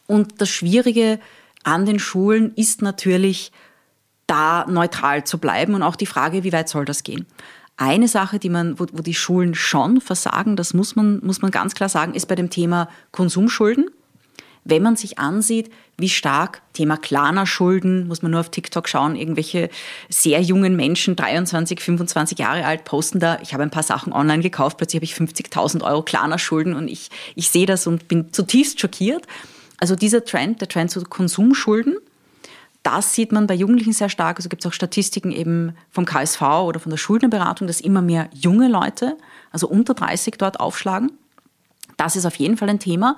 [0.06, 1.18] und das Schwierige
[1.62, 3.52] an den Schulen ist natürlich,
[4.26, 7.26] da neutral zu bleiben und auch die Frage, wie weit soll das gehen.
[7.76, 11.50] Eine Sache, die man, wo, wo die Schulen schon versagen, das muss man, muss man
[11.50, 13.90] ganz klar sagen, ist bei dem Thema Konsumschulden.
[14.64, 19.70] Wenn man sich ansieht, wie stark Thema Klarna-Schulden, muss man nur auf TikTok schauen, irgendwelche
[20.08, 24.42] sehr jungen Menschen, 23, 25 Jahre alt, posten da, ich habe ein paar Sachen online
[24.42, 28.80] gekauft, plötzlich habe ich 50.000 Euro Klarna-Schulden und ich, ich sehe das und bin zutiefst
[28.80, 29.26] schockiert.
[29.78, 31.96] Also dieser Trend, der Trend zu Konsumschulden,
[32.82, 34.38] das sieht man bei Jugendlichen sehr stark.
[34.38, 38.28] Also gibt es auch Statistiken eben vom KSV oder von der Schuldnerberatung, dass immer mehr
[38.32, 39.16] junge Leute,
[39.50, 41.12] also unter 30 dort aufschlagen.
[41.96, 43.16] Das ist auf jeden Fall ein Thema.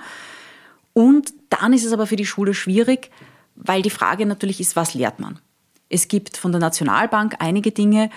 [0.93, 3.11] Und dann ist es aber für die Schule schwierig,
[3.55, 5.39] weil die Frage natürlich ist, was lehrt man?
[5.89, 8.11] Es gibt von der Nationalbank einige Dinge,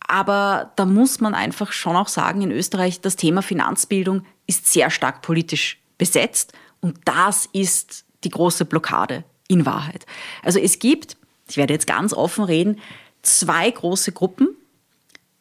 [0.00, 4.90] aber da muss man einfach schon auch sagen, in Österreich, das Thema Finanzbildung ist sehr
[4.90, 10.06] stark politisch besetzt und das ist die große Blockade in Wahrheit.
[10.42, 11.16] Also es gibt,
[11.48, 12.80] ich werde jetzt ganz offen reden,
[13.22, 14.48] zwei große Gruppen,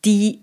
[0.06, 0.40] die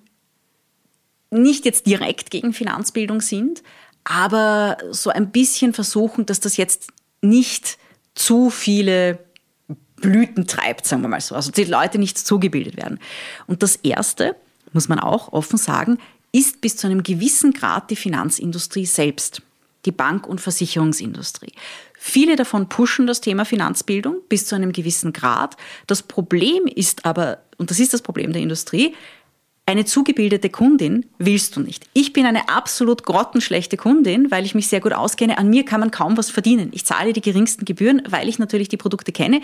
[1.30, 3.62] nicht jetzt direkt gegen Finanzbildung sind,
[4.08, 6.88] aber so ein bisschen versuchen, dass das jetzt
[7.20, 7.76] nicht
[8.14, 9.18] zu viele
[9.96, 11.34] Blüten treibt, sagen wir mal so.
[11.34, 13.00] Also die Leute nicht zugebildet werden.
[13.46, 14.34] Und das Erste,
[14.72, 15.98] muss man auch offen sagen,
[16.32, 19.42] ist bis zu einem gewissen Grad die Finanzindustrie selbst
[19.84, 21.52] die Bank- und Versicherungsindustrie.
[21.98, 25.56] Viele davon pushen das Thema Finanzbildung bis zu einem gewissen Grad.
[25.86, 28.94] Das Problem ist aber, und das ist das Problem der Industrie,
[29.68, 31.84] eine zugebildete Kundin willst du nicht.
[31.92, 35.36] Ich bin eine absolut grottenschlechte Kundin, weil ich mich sehr gut auskenne.
[35.36, 36.70] An mir kann man kaum was verdienen.
[36.72, 39.42] Ich zahle die geringsten Gebühren, weil ich natürlich die Produkte kenne.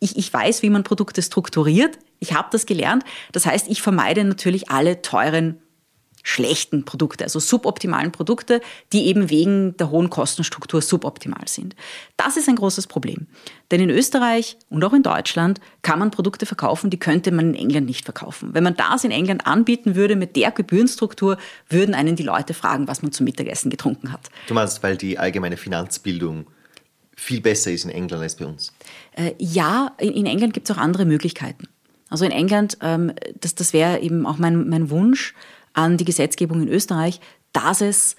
[0.00, 1.98] Ich, ich weiß, wie man Produkte strukturiert.
[2.20, 3.04] Ich habe das gelernt.
[3.32, 5.58] Das heißt, ich vermeide natürlich alle teuren
[6.26, 8.60] schlechten Produkte, also suboptimalen Produkte,
[8.92, 11.76] die eben wegen der hohen Kostenstruktur suboptimal sind.
[12.16, 13.28] Das ist ein großes Problem.
[13.70, 17.54] Denn in Österreich und auch in Deutschland kann man Produkte verkaufen, die könnte man in
[17.54, 18.54] England nicht verkaufen.
[18.54, 22.88] Wenn man das in England anbieten würde mit der Gebührenstruktur, würden einen die Leute fragen,
[22.88, 24.28] was man zum Mittagessen getrunken hat.
[24.48, 26.46] Du meinst, weil die allgemeine Finanzbildung
[27.14, 28.72] viel besser ist in England als bei uns?
[29.12, 31.68] Äh, ja, in, England gibt es auch andere Möglichkeiten.
[32.10, 35.34] Also in England, ähm, das, das wäre eben auch mein, mein Wunsch,
[35.76, 37.20] an die Gesetzgebung in Österreich,
[37.52, 38.16] dass es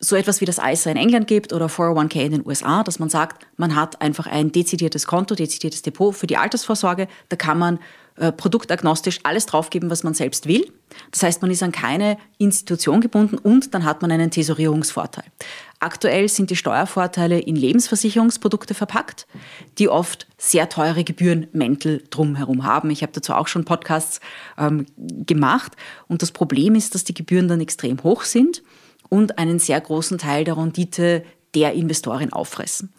[0.00, 3.08] so etwas wie das ISA in England gibt oder 401k in den USA, dass man
[3.08, 7.08] sagt, man hat einfach ein dezidiertes Konto, dezidiertes Depot für die Altersvorsorge.
[7.28, 7.80] Da kann man
[8.14, 10.72] äh, produktagnostisch alles draufgeben, was man selbst will.
[11.10, 15.24] Das heißt, man ist an keine Institution gebunden und dann hat man einen Tesorierungsvorteil.
[15.80, 19.26] Aktuell sind die Steuervorteile in Lebensversicherungsprodukte verpackt,
[19.78, 22.90] die oft sehr teure Gebührenmäntel drumherum haben.
[22.90, 24.20] Ich habe dazu auch schon Podcasts
[24.56, 25.72] ähm, gemacht.
[26.08, 28.62] Und das Problem ist, dass die Gebühren dann extrem hoch sind
[29.08, 32.92] und einen sehr großen Teil der Rendite der Investorin auffressen.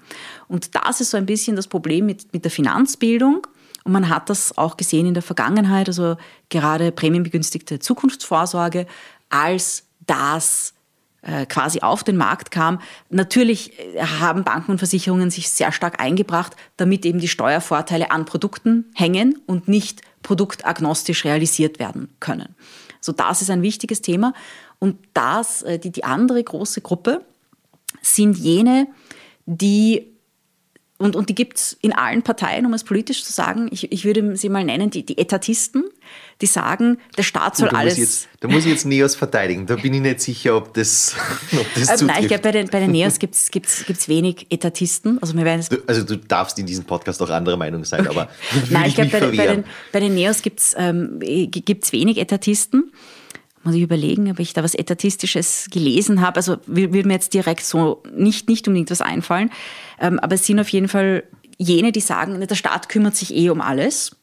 [0.48, 3.46] Und das ist so ein bisschen das Problem mit, mit der Finanzbildung.
[3.84, 6.18] Und man hat das auch gesehen in der Vergangenheit, also
[6.50, 8.88] gerade prämienbegünstigte Zukunftsvorsorge,
[9.30, 10.74] als das
[11.22, 12.80] äh, quasi auf den Markt kam.
[13.10, 18.26] Natürlich äh, haben Banken und Versicherungen sich sehr stark eingebracht, damit eben die Steuervorteile an
[18.26, 22.56] Produkten hängen und nicht produktagnostisch realisiert werden können.
[23.02, 24.34] So, das ist ein wichtiges Thema.
[24.80, 27.22] Und das, äh, die, die andere große Gruppe
[28.02, 28.88] sind jene,
[29.46, 30.16] die
[31.02, 33.70] und, und die gibt es in allen Parteien, um es politisch zu sagen.
[33.72, 35.86] Ich, ich würde sie mal nennen, die, die Etatisten,
[36.42, 37.98] die sagen, der Staat soll alles.
[37.98, 39.66] Jetzt, da muss ich jetzt Neos verteidigen.
[39.66, 41.16] Da bin ich nicht sicher, ob das,
[41.54, 44.10] ob das äh, Nein, ich glaube, bei den, bei den Neos gibt es gibt's, gibt's
[44.10, 45.20] wenig Etatisten.
[45.22, 48.28] Also, wir werden du, also du darfst in diesem Podcast auch anderer Meinung sein, aber
[48.70, 49.64] Nein, ich glaube, bei, bei, den,
[49.94, 52.92] bei den Neos gibt es ähm, wenig Etatisten
[53.70, 56.38] muss ich überlegen, ob ich da was Etatistisches gelesen habe.
[56.38, 59.52] Also würde mir jetzt direkt so nicht, nicht unbedingt was einfallen.
[60.00, 61.24] Ähm, aber es sind auf jeden Fall
[61.58, 64.16] jene, die sagen, der Staat kümmert sich eh um alles.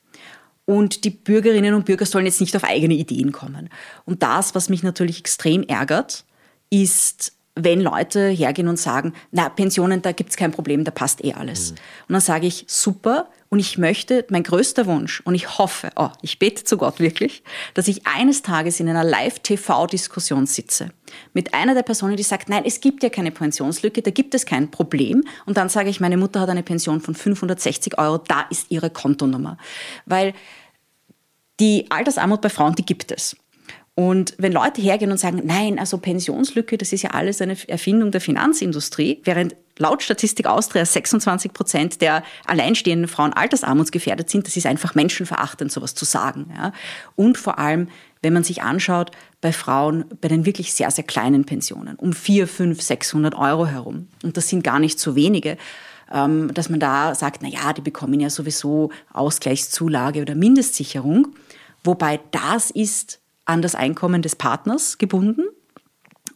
[0.64, 3.68] Und die Bürgerinnen und Bürger sollen jetzt nicht auf eigene Ideen kommen.
[4.04, 6.24] Und das, was mich natürlich extrem ärgert,
[6.70, 11.24] ist, wenn Leute hergehen und sagen, na, Pensionen, da gibt es kein Problem, da passt
[11.24, 11.70] eh alles.
[11.70, 11.76] Mhm.
[12.08, 16.10] Und dann sage ich, super, und ich möchte, mein größter Wunsch, und ich hoffe, oh,
[16.22, 17.42] ich bete zu Gott wirklich,
[17.74, 20.90] dass ich eines Tages in einer Live-TV-Diskussion sitze
[21.32, 24.46] mit einer der Personen, die sagt, nein, es gibt ja keine Pensionslücke, da gibt es
[24.46, 25.24] kein Problem.
[25.44, 28.90] Und dann sage ich, meine Mutter hat eine Pension von 560 Euro, da ist ihre
[28.90, 29.58] Kontonummer.
[30.04, 30.34] Weil
[31.60, 33.36] die Altersarmut bei Frauen, die gibt es.
[33.98, 38.10] Und wenn Leute hergehen und sagen, nein, also Pensionslücke, das ist ja alles eine Erfindung
[38.10, 44.66] der Finanzindustrie, während laut Statistik Austria 26 Prozent der alleinstehenden Frauen altersarmutsgefährdet sind, das ist
[44.66, 46.52] einfach menschenverachtend, sowas zu sagen.
[46.54, 46.72] Ja.
[47.14, 47.88] Und vor allem,
[48.20, 52.46] wenn man sich anschaut, bei Frauen bei den wirklich sehr, sehr kleinen Pensionen, um 4,
[52.46, 54.08] 5, 600 Euro herum.
[54.22, 55.56] Und das sind gar nicht so wenige
[56.12, 61.34] ähm, dass man da sagt, na ja, die bekommen ja sowieso Ausgleichszulage oder Mindestsicherung.
[61.82, 65.44] Wobei das ist an das Einkommen des Partners gebunden.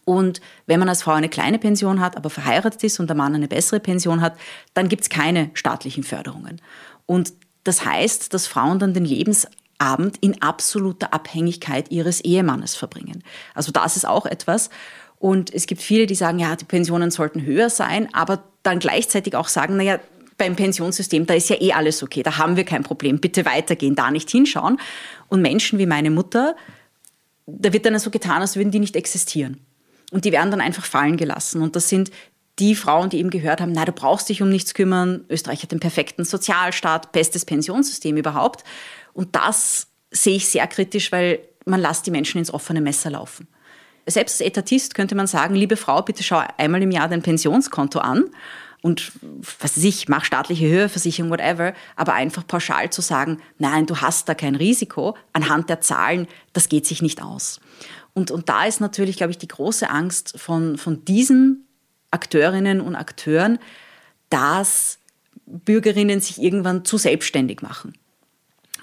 [0.03, 3.35] Und wenn man als Frau eine kleine Pension hat, aber verheiratet ist und der Mann
[3.35, 4.35] eine bessere Pension hat,
[4.73, 6.59] dann gibt es keine staatlichen Förderungen.
[7.05, 13.23] Und das heißt, dass Frauen dann den Lebensabend in absoluter Abhängigkeit ihres Ehemannes verbringen.
[13.53, 14.69] Also das ist auch etwas.
[15.19, 19.35] Und es gibt viele, die sagen, ja, die Pensionen sollten höher sein, aber dann gleichzeitig
[19.35, 19.99] auch sagen, naja,
[20.39, 23.93] beim Pensionssystem, da ist ja eh alles okay, da haben wir kein Problem, bitte weitergehen,
[23.93, 24.79] da nicht hinschauen.
[25.29, 26.55] Und Menschen wie meine Mutter,
[27.59, 29.59] da wird dann so getan, als würden die nicht existieren.
[30.11, 31.61] Und die werden dann einfach fallen gelassen.
[31.61, 32.11] Und das sind
[32.59, 35.71] die Frauen, die eben gehört haben, na, du brauchst dich um nichts kümmern, Österreich hat
[35.71, 38.63] den perfekten Sozialstaat, bestes Pensionssystem überhaupt.
[39.13, 43.47] Und das sehe ich sehr kritisch, weil man lässt die Menschen ins offene Messer laufen.
[44.05, 47.99] Selbst als Etatist könnte man sagen, liebe Frau, bitte schau einmal im Jahr dein Pensionskonto
[47.99, 48.25] an
[48.81, 49.11] und
[49.59, 54.27] was weiß ich, mach staatliche Höheversicherung, whatever, aber einfach pauschal zu sagen, nein, du hast
[54.27, 57.59] da kein Risiko, anhand der Zahlen, das geht sich nicht aus.
[58.13, 61.67] Und, und da ist natürlich, glaube ich, die große Angst von, von diesen
[62.09, 63.59] Akteurinnen und Akteuren,
[64.29, 64.97] dass
[65.45, 67.93] Bürgerinnen sich irgendwann zu selbstständig machen.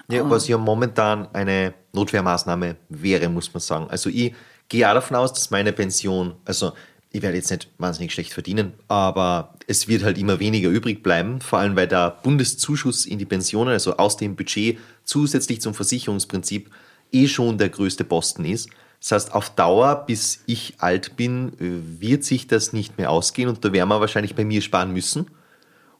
[0.09, 3.87] Ja, was ja momentan eine Notwehrmaßnahme wäre, muss man sagen.
[3.89, 4.33] Also ich
[4.67, 6.73] gehe auch davon aus, dass meine Pension, also
[7.11, 11.41] ich werde jetzt nicht wahnsinnig schlecht verdienen, aber es wird halt immer weniger übrig bleiben,
[11.41, 16.69] vor allem weil der Bundeszuschuss in die Pensionen, also aus dem Budget zusätzlich zum Versicherungsprinzip,
[17.11, 18.69] eh schon der größte Posten ist.
[18.99, 23.65] Das heißt, auf Dauer, bis ich alt bin, wird sich das nicht mehr ausgehen und
[23.65, 25.25] da werden wir wahrscheinlich bei mir sparen müssen.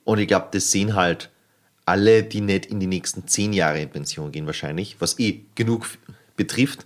[0.03, 1.31] Und ich glaube, das sehen halt
[1.85, 5.87] alle, die nicht in die nächsten zehn Jahre in Pension gehen, wahrscheinlich, was eh genug
[6.35, 6.85] betrifft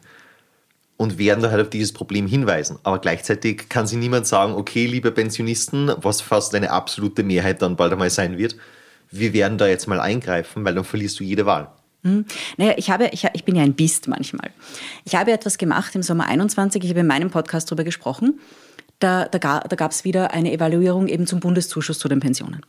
[0.97, 2.77] und werden da halt auf dieses Problem hinweisen.
[2.83, 7.75] Aber gleichzeitig kann sich niemand sagen, okay, liebe Pensionisten, was fast eine absolute Mehrheit dann
[7.75, 8.55] bald einmal sein wird,
[9.11, 11.69] wir werden da jetzt mal eingreifen, weil dann verlierst du jede Wahl.
[12.03, 12.25] Hm.
[12.57, 14.51] Naja, ich, habe, ich, ich bin ja ein Biest manchmal.
[15.05, 18.39] Ich habe etwas gemacht im Sommer 21, ich habe in meinem Podcast darüber gesprochen.
[18.99, 22.65] Da, da, da gab es wieder eine Evaluierung eben zum Bundeszuschuss zu den Pensionen.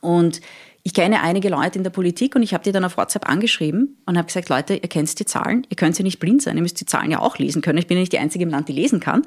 [0.00, 0.40] Und
[0.86, 3.96] ich kenne einige Leute in der Politik und ich habe die dann auf WhatsApp angeschrieben
[4.04, 6.62] und habe gesagt, Leute, ihr kennt die Zahlen, ihr könnt sie nicht blind sein, ihr
[6.62, 7.78] müsst die Zahlen ja auch lesen können.
[7.78, 9.22] Ich bin ja nicht die Einzige im Land, die lesen kann.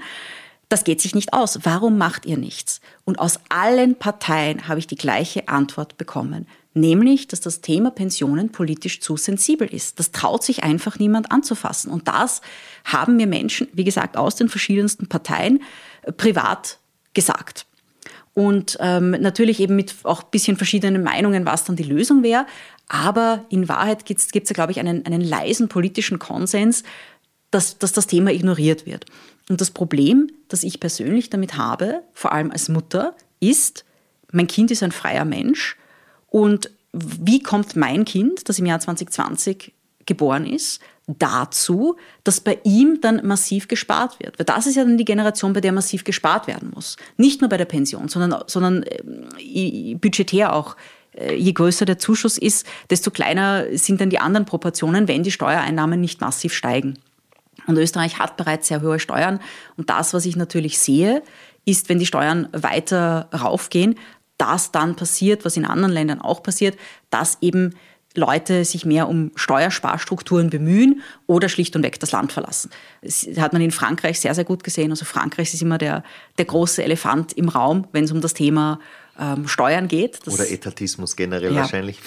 [0.70, 1.60] Das geht sich nicht aus.
[1.64, 2.80] Warum macht ihr nichts?
[3.06, 8.52] Und aus allen Parteien habe ich die gleiche Antwort bekommen, nämlich, dass das Thema Pensionen
[8.52, 10.00] politisch zu sensibel ist.
[10.00, 11.92] Das traut sich einfach niemand anzufassen.
[11.92, 12.42] Und das
[12.84, 15.64] haben mir Menschen, wie gesagt, aus den verschiedensten Parteien
[16.18, 16.78] privat
[17.16, 17.67] gesagt
[18.38, 22.46] und ähm, natürlich eben mit auch ein bisschen verschiedenen Meinungen, was dann die Lösung wäre.
[22.88, 26.84] Aber in Wahrheit gibt es, ja, glaube ich, einen, einen leisen politischen Konsens,
[27.50, 29.06] dass, dass das Thema ignoriert wird.
[29.50, 33.86] Und das Problem, das ich persönlich damit habe, vor allem als Mutter, ist,
[34.32, 35.76] mein Kind ist ein freier Mensch
[36.28, 39.74] und wie kommt mein Kind, das im Jahr 2020
[40.06, 44.38] geboren ist, dazu, dass bei ihm dann massiv gespart wird.
[44.38, 46.98] Weil das ist ja dann die Generation, bei der massiv gespart werden muss.
[47.16, 48.84] Nicht nur bei der Pension, sondern, sondern
[49.40, 50.76] äh, budgetär auch.
[51.14, 55.32] Äh, je größer der Zuschuss ist, desto kleiner sind dann die anderen Proportionen, wenn die
[55.32, 57.00] Steuereinnahmen nicht massiv steigen.
[57.68, 59.40] Und Österreich hat bereits sehr hohe Steuern.
[59.78, 61.24] Und das, was ich natürlich sehe,
[61.66, 63.96] ist, wenn die Steuern weiter raufgehen,
[64.38, 66.78] dass dann passiert, was in anderen Ländern auch passiert,
[67.10, 67.76] dass eben
[68.18, 72.72] Leute sich mehr um Steuersparstrukturen bemühen oder schlicht und weg das Land verlassen.
[73.04, 74.90] Das hat man in Frankreich sehr, sehr gut gesehen.
[74.90, 76.04] Also Frankreich ist immer der,
[76.40, 78.80] der große Elefant im Raum, wenn es um das Thema
[79.20, 80.26] ähm, Steuern geht.
[80.26, 81.62] Das, oder Etatismus generell ja.
[81.62, 82.00] wahrscheinlich.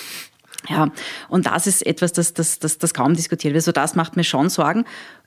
[0.69, 0.91] Ja,
[1.29, 3.63] und das ist etwas, das, das, das, das kaum diskutiert wird.
[3.63, 4.85] Also das macht mir schon Sorgen.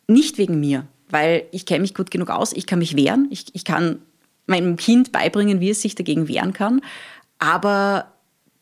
[0.07, 3.45] Nicht wegen mir, weil ich kenne mich gut genug aus, ich kann mich wehren, ich,
[3.53, 3.99] ich kann
[4.47, 6.81] meinem Kind beibringen, wie es sich dagegen wehren kann.
[7.39, 8.12] Aber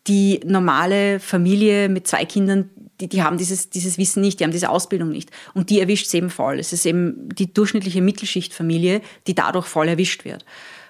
[0.08, 4.52] die normale Familie mit zwei Kindern, die, die haben dieses, dieses Wissen nicht, die haben
[4.52, 5.30] diese Ausbildung nicht.
[5.54, 6.60] Und die erwischt es eben voll.
[6.60, 10.46] Es ist eben die durchschnittliche Mittelschichtfamilie, die dadurch voll erwischt wird.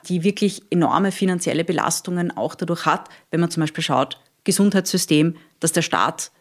[0.07, 5.73] Die wirklich enorme finanzielle Belastungen auch dadurch hat, wenn man zum Beispiel schaut, Gesundheitssystem, dass
[5.73, 6.31] der Staat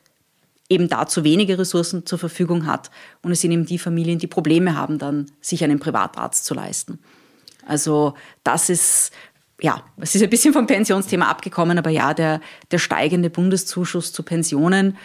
[0.69, 2.91] eben dazu wenige Ressourcen zur Verfügung hat.
[3.23, 7.01] Und es sind eben die Familien, die Probleme haben, dann sich einen Privatarzt zu leisten.
[7.67, 9.13] Also das ist
[9.61, 14.23] ja, es ist ein bisschen vom Pensionsthema abgekommen, aber ja, der, der steigende Bundeszuschuss zu
[14.23, 14.97] Pensionen.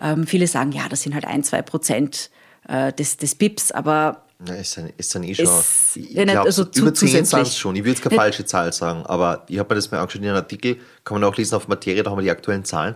[0.00, 2.30] Ähm, viele sagen, ja, das sind halt ein, zwei Prozent
[2.68, 4.24] äh, des, des BIPs, aber.
[4.46, 5.44] Ja, ist, dann, ist dann eh schon.
[5.44, 7.76] Ist, ich glaub, also über 10 sind es schon.
[7.76, 10.28] Ich würde jetzt keine falsche Zahl sagen, aber ich habe mir das mal angeschaut in
[10.28, 12.94] einem Artikel, kann man auch lesen auf Materie, da haben wir die aktuellen Zahlen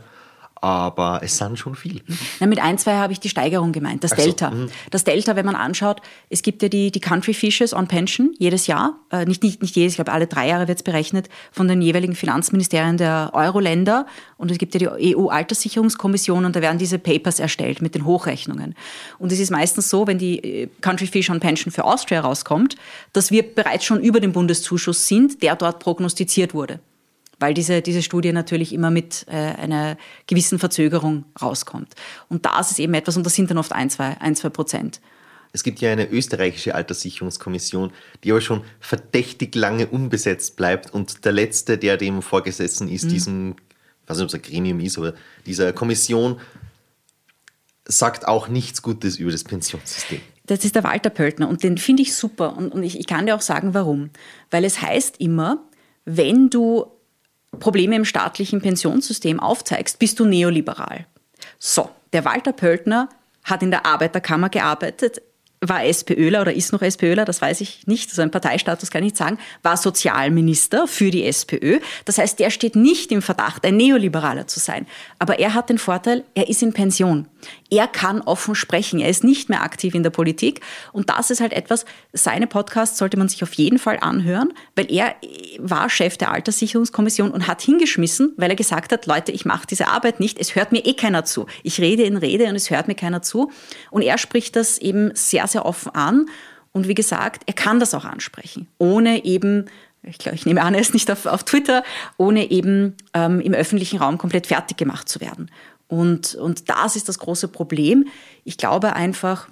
[0.65, 2.01] aber es sind schon viel.
[2.41, 4.51] Na, mit ein, zwei habe ich die Steigerung gemeint, das Ach Delta.
[4.51, 4.71] So, mhm.
[4.91, 6.01] das Delta, wenn man anschaut,
[6.31, 9.77] es gibt ja die, die Country Fishes on Pension jedes Jahr, äh, nicht, nicht, nicht
[9.77, 14.07] jedes, ich glaube alle drei Jahre wird es berechnet von den jeweiligen Finanzministerien der Euro-Länder
[14.39, 18.75] und es gibt ja die EU-Alterssicherungskommission und da werden diese Papers erstellt mit den Hochrechnungen.
[19.19, 22.77] Und es ist meistens so, wenn die äh, Country Fish on Pension für Austria rauskommt,
[23.13, 26.81] dass wir bereits schon über dem Bundeszuschuss sind, der dort prognostiziert wurde
[27.39, 31.95] weil diese, diese Studie natürlich immer mit äh, einer gewissen Verzögerung rauskommt.
[32.29, 35.01] Und das ist eben etwas, und das sind dann oft ein, zwei, ein, zwei Prozent.
[35.53, 37.93] Es gibt ja eine österreichische Alterssicherungskommission,
[38.25, 40.93] die aber schon verdächtig lange unbesetzt bleibt.
[40.93, 43.09] Und der letzte, der dem vorgesessen ist, mhm.
[43.09, 43.57] diesem,
[44.03, 45.15] ich weiß nicht, ob es ein Gremium ist, aber
[45.47, 46.41] dieser Kommission,
[47.87, 50.21] sagt auch nichts Gutes über das Pensionssystem.
[50.47, 52.57] Das ist der Walter Pöltner und den finde ich super.
[52.57, 54.11] Und, und ich, ich kann dir auch sagen, warum.
[54.51, 55.65] Weil es heißt immer,
[56.05, 56.87] wenn du
[57.59, 61.07] Probleme im staatlichen Pensionssystem aufzeigst, bist du neoliberal.
[61.59, 63.09] So, der Walter Pöltner
[63.43, 65.21] hat in der Arbeiterkammer gearbeitet
[65.69, 69.13] war SPÖler oder ist noch SPÖler, das weiß ich nicht, also ein Parteistatus kann ich
[69.13, 71.81] nicht sagen, war Sozialminister für die SPÖ.
[72.05, 74.87] Das heißt, der steht nicht im Verdacht, ein Neoliberaler zu sein.
[75.19, 77.27] Aber er hat den Vorteil, er ist in Pension.
[77.71, 79.01] Er kann offen sprechen.
[79.01, 80.61] Er ist nicht mehr aktiv in der Politik.
[80.93, 84.91] Und das ist halt etwas, seine Podcasts sollte man sich auf jeden Fall anhören, weil
[84.91, 85.15] er
[85.59, 89.89] war Chef der Alterssicherungskommission und hat hingeschmissen, weil er gesagt hat, Leute, ich mache diese
[89.89, 91.47] Arbeit nicht, es hört mir eh keiner zu.
[91.63, 93.51] Ich rede in Rede und es hört mir keiner zu.
[93.91, 96.27] Und er spricht das eben sehr, sehr offen an.
[96.73, 99.67] Und wie gesagt, er kann das auch ansprechen, ohne eben
[100.07, 101.83] ich glaube, ich nehme an, er ist nicht auf, auf Twitter,
[102.19, 105.51] ohne eben ähm, im öffentlichen Raum komplett fertig gemacht zu werden.
[105.89, 108.09] Und, und das ist das große Problem.
[108.45, 109.49] Ich glaube einfach,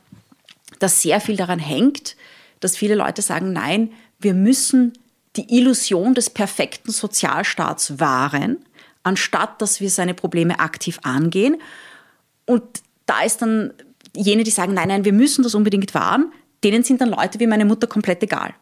[0.78, 2.16] dass sehr viel daran hängt,
[2.60, 4.92] dass viele Leute sagen, nein, wir müssen
[5.36, 8.58] die Illusion des perfekten Sozialstaats wahren,
[9.02, 11.60] anstatt dass wir seine Probleme aktiv angehen.
[12.44, 12.62] Und
[13.06, 13.72] da ist dann
[14.16, 16.33] jene, die sagen, nein, nein, wir müssen das unbedingt wahren,
[16.64, 18.55] denen sind dann Leute wie meine Mutter komplett egal.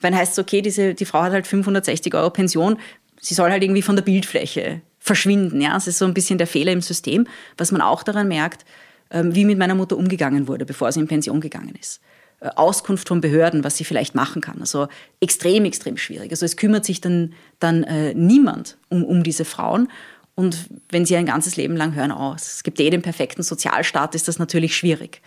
[0.00, 2.78] Wenn heißt es, okay, diese, die Frau hat halt 560 Euro Pension,
[3.20, 5.60] sie soll halt irgendwie von der Bildfläche verschwinden.
[5.60, 5.74] Ja?
[5.74, 8.64] Das ist so ein bisschen der Fehler im System, was man auch daran merkt,
[9.10, 12.00] ähm, wie mit meiner Mutter umgegangen wurde, bevor sie in Pension gegangen ist.
[12.40, 14.60] Äh, Auskunft von Behörden, was sie vielleicht machen kann.
[14.60, 14.88] Also
[15.20, 16.30] extrem, extrem schwierig.
[16.30, 19.88] Also es kümmert sich dann, dann äh, niemand um, um diese Frauen.
[20.34, 24.14] Und wenn Sie ein ganzes Leben lang hören, oh, es gibt eh den perfekten Sozialstaat,
[24.14, 25.22] ist das natürlich schwierig.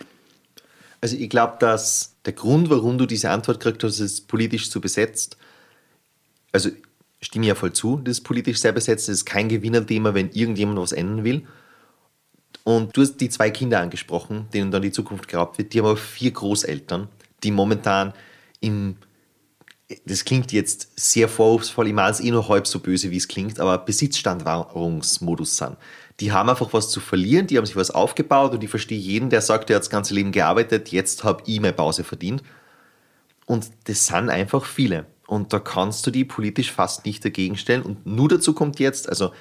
[1.00, 4.80] Also ich glaube, dass der Grund, warum du diese Antwort kriegst, dass es politisch zu
[4.80, 5.38] besetzt,
[6.52, 6.70] also
[7.20, 10.78] stimme ja voll zu, das ist politisch sehr besetzt, das ist kein Gewinnerthema, wenn irgendjemand
[10.78, 11.46] was ändern will.
[12.64, 15.86] Und du hast die zwei Kinder angesprochen, denen dann die Zukunft geraubt wird, die haben
[15.86, 17.08] aber vier Großeltern,
[17.42, 18.12] die momentan
[18.60, 18.96] im
[20.04, 23.28] das klingt jetzt sehr vorwurfsvoll, ich meine es eh nur halb so böse, wie es
[23.28, 25.76] klingt, aber Besitzstandwahrungsmodus sind.
[26.20, 29.30] Die haben einfach was zu verlieren, die haben sich was aufgebaut und ich verstehe jeden,
[29.30, 32.42] der sagt, der hat das ganze Leben gearbeitet, jetzt habe ich meine Pause verdient.
[33.46, 35.06] Und das sind einfach viele.
[35.28, 37.82] und da kannst du die politisch fast nicht dagegen stellen.
[37.82, 39.32] Und nur dazu kommt jetzt, also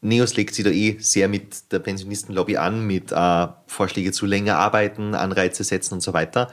[0.00, 4.56] Neos legt sich da eh sehr mit der Pensionistenlobby an, mit äh, Vorschläge zu länger
[4.56, 6.50] arbeiten, Anreize setzen und so weiter.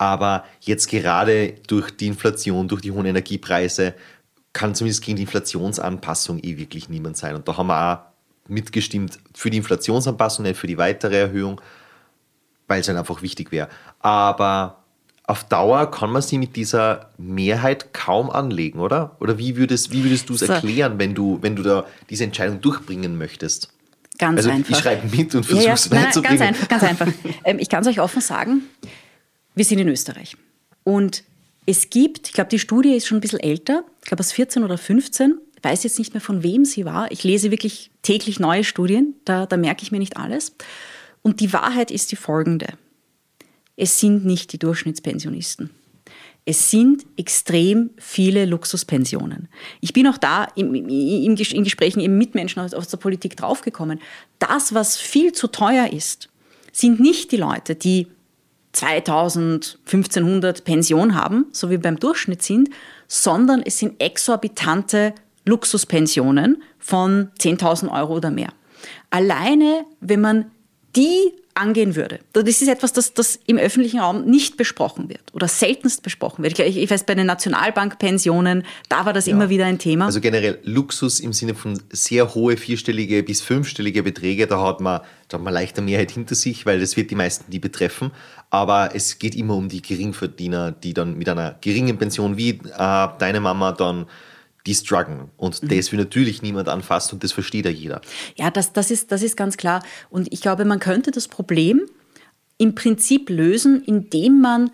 [0.00, 3.92] Aber jetzt gerade durch die Inflation, durch die hohen Energiepreise,
[4.54, 7.36] kann zumindest gegen die Inflationsanpassung eh wirklich niemand sein.
[7.36, 7.98] Und da haben wir auch
[8.48, 11.60] mitgestimmt für die Inflationsanpassung, nicht für die weitere Erhöhung,
[12.66, 13.68] weil es dann einfach wichtig wäre.
[13.98, 14.78] Aber
[15.26, 19.16] auf Dauer kann man sie mit dieser Mehrheit kaum anlegen, oder?
[19.20, 20.50] Oder wie würdest, wie würdest du es so.
[20.50, 23.70] erklären, wenn du, wenn du da diese Entscheidung durchbringen möchtest?
[24.18, 24.70] Ganz also einfach.
[24.70, 26.20] Ich schreibe mit und versuche es ja, ja.
[26.22, 27.08] Ganz einfach, ganz einfach.
[27.44, 28.62] Ähm, ich kann es euch offen sagen,
[29.60, 30.38] wir sind in Österreich.
[30.84, 31.22] Und
[31.66, 34.64] es gibt, ich glaube, die Studie ist schon ein bisschen älter, ich glaube aus 14
[34.64, 37.12] oder 15, ich weiß jetzt nicht mehr von wem sie war.
[37.12, 40.56] Ich lese wirklich täglich neue Studien, da, da merke ich mir nicht alles.
[41.20, 42.68] Und die Wahrheit ist die folgende.
[43.76, 45.68] Es sind nicht die Durchschnittspensionisten.
[46.46, 49.48] Es sind extrem viele Luxuspensionen.
[49.82, 53.36] Ich bin auch da im, im, in Gesprächen eben mit Menschen aus, aus der Politik
[53.36, 54.00] draufgekommen.
[54.38, 56.30] Das, was viel zu teuer ist,
[56.72, 58.06] sind nicht die Leute, die
[58.72, 62.70] 2000, 1500 Pension haben, so wie beim Durchschnitt sind,
[63.08, 65.14] sondern es sind exorbitante
[65.44, 68.52] Luxuspensionen von 10.000 Euro oder mehr.
[69.10, 70.50] Alleine, wenn man
[70.96, 72.20] die angehen würde.
[72.32, 76.58] Das ist etwas, das, das im öffentlichen Raum nicht besprochen wird oder seltenst besprochen wird.
[76.58, 79.34] Ich, ich weiß, bei den Nationalbankpensionen, da war das ja.
[79.34, 80.06] immer wieder ein Thema.
[80.06, 85.00] Also generell Luxus im Sinne von sehr hohe vierstellige bis fünfstellige Beträge, da hat man,
[85.28, 88.12] da hat man leichter Mehrheit hinter sich, weil das wird die meisten die betreffen.
[88.50, 93.08] Aber es geht immer um die Geringverdiener, die dann mit einer geringen Pension wie äh,
[93.18, 94.06] deine Mama dann
[94.66, 95.30] die strugglen.
[95.36, 95.68] Und mhm.
[95.68, 98.00] das will natürlich niemand anfassen und das versteht ja jeder.
[98.36, 99.82] Ja, das, das, ist, das ist ganz klar.
[100.10, 101.82] Und ich glaube, man könnte das Problem
[102.58, 104.70] im Prinzip lösen, indem man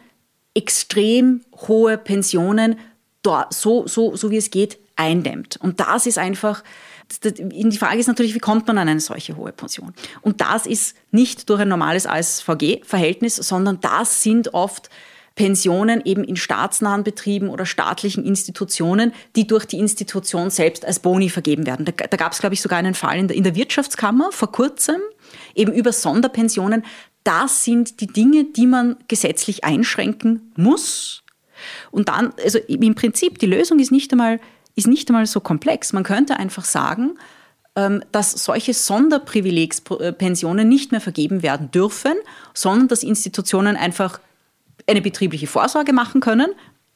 [0.54, 2.76] extrem hohe Pensionen
[3.50, 5.56] so, so, so wie es geht, eindämmt.
[5.60, 6.62] Und das ist einfach,
[7.22, 9.94] die Frage ist natürlich, wie kommt man an eine solche hohe Pension?
[10.22, 14.90] Und das ist nicht durch ein normales ASVG-Verhältnis, sondern das sind oft
[15.36, 21.28] Pensionen eben in staatsnahen Betrieben oder staatlichen Institutionen, die durch die Institution selbst als Boni
[21.28, 21.84] vergeben werden.
[21.84, 24.50] Da, da gab es, glaube ich, sogar einen Fall in der, in der Wirtschaftskammer vor
[24.50, 24.96] kurzem,
[25.54, 26.84] eben über Sonderpensionen.
[27.22, 31.22] Das sind die Dinge, die man gesetzlich einschränken muss.
[31.90, 34.40] Und dann, also im Prinzip, die Lösung ist nicht einmal,
[34.76, 35.92] ist nicht einmal so komplex.
[35.92, 37.18] Man könnte einfach sagen,
[37.74, 42.14] ähm, dass solche Sonderprivilegspensionen nicht mehr vergeben werden dürfen,
[42.54, 44.20] sondern dass Institutionen einfach
[44.86, 46.50] eine betriebliche Vorsorge machen können,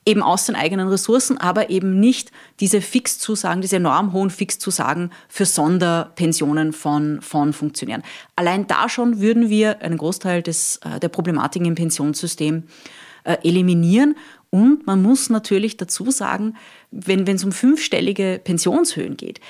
[0.07, 5.45] eben aus den eigenen Ressourcen, aber eben nicht diese Fixzusagen, diese enorm hohen Fixzusagen für
[5.45, 8.03] Sonderpensionen von, von Funktionären.
[8.37, 12.65] Allein da schon würden wir einen Großteil des, äh, der Problematiken im Pensionssystem
[13.25, 14.17] äh, eliminieren.
[14.51, 16.57] Und man muss natürlich dazu sagen,
[16.91, 19.41] wenn es um fünfstellige Pensionshöhen geht,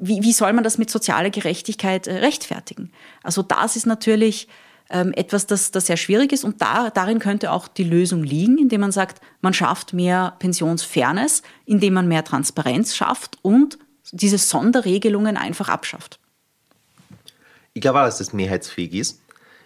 [0.00, 2.92] wie, wie soll man das mit sozialer Gerechtigkeit äh, rechtfertigen?
[3.22, 4.48] Also das ist natürlich
[4.90, 6.44] ähm, etwas, das, das sehr schwierig ist.
[6.44, 11.42] Und da, darin könnte auch die Lösung liegen, indem man sagt, man schafft mehr Pensionsfairness,
[11.66, 13.78] indem man mehr Transparenz schafft und
[14.12, 16.18] diese Sonderregelungen einfach abschafft.
[17.74, 19.20] Ich glaube auch, dass das mehrheitsfähig ist.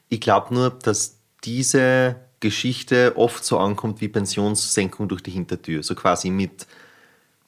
[0.08, 5.82] Ich glaube nur, dass diese Geschichte oft so ankommt wie Pensionssenkung durch die Hintertür.
[5.82, 6.66] So quasi mit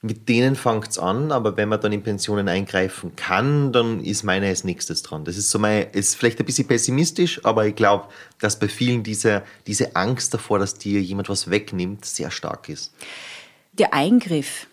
[0.05, 4.23] mit denen fängt es an, aber wenn man dann in Pensionen eingreifen kann, dann ist
[4.23, 5.25] meine als nächstes dran.
[5.25, 8.07] Das ist so mein, ist vielleicht ein bisschen pessimistisch, aber ich glaube,
[8.39, 12.93] dass bei vielen diese, diese Angst davor, dass dir jemand was wegnimmt, sehr stark ist.
[13.73, 14.67] Der Eingriff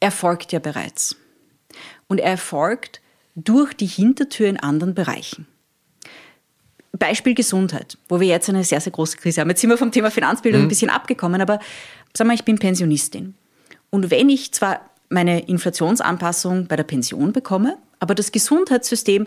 [0.00, 1.16] erfolgt ja bereits.
[2.06, 3.00] Und er erfolgt
[3.34, 5.46] durch die Hintertür in anderen Bereichen.
[6.98, 9.50] Beispiel Gesundheit, wo wir jetzt eine sehr, sehr große Krise haben.
[9.50, 10.66] Jetzt sind wir vom Thema Finanzbildung mhm.
[10.66, 11.58] ein bisschen abgekommen, aber
[12.14, 13.34] sag mal, ich bin Pensionistin.
[13.90, 19.26] Und wenn ich zwar meine Inflationsanpassung bei der Pension bekomme, aber das Gesundheitssystem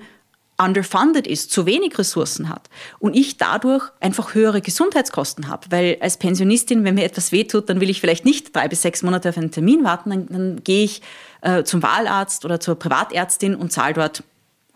[0.60, 6.18] underfunded ist, zu wenig Ressourcen hat und ich dadurch einfach höhere Gesundheitskosten habe, weil als
[6.18, 9.38] Pensionistin, wenn mir etwas wehtut, dann will ich vielleicht nicht drei bis sechs Monate auf
[9.38, 11.02] einen Termin warten, dann, dann gehe ich
[11.42, 14.24] äh, zum Wahlarzt oder zur Privatärztin und zahle dort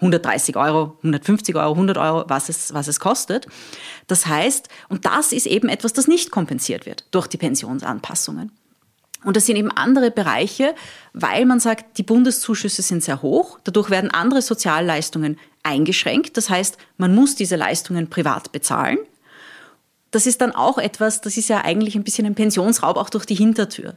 [0.03, 3.47] 130 Euro, 150 Euro, 100 Euro, was es, was es kostet.
[4.07, 8.51] Das heißt, und das ist eben etwas, das nicht kompensiert wird durch die Pensionsanpassungen.
[9.23, 10.75] Und das sind eben andere Bereiche,
[11.13, 13.57] weil man sagt, die Bundeszuschüsse sind sehr hoch.
[13.63, 16.35] Dadurch werden andere Sozialleistungen eingeschränkt.
[16.35, 18.97] Das heißt, man muss diese Leistungen privat bezahlen.
[20.11, 23.25] Das ist dann auch etwas, das ist ja eigentlich ein bisschen ein Pensionsraub auch durch
[23.25, 23.95] die Hintertür.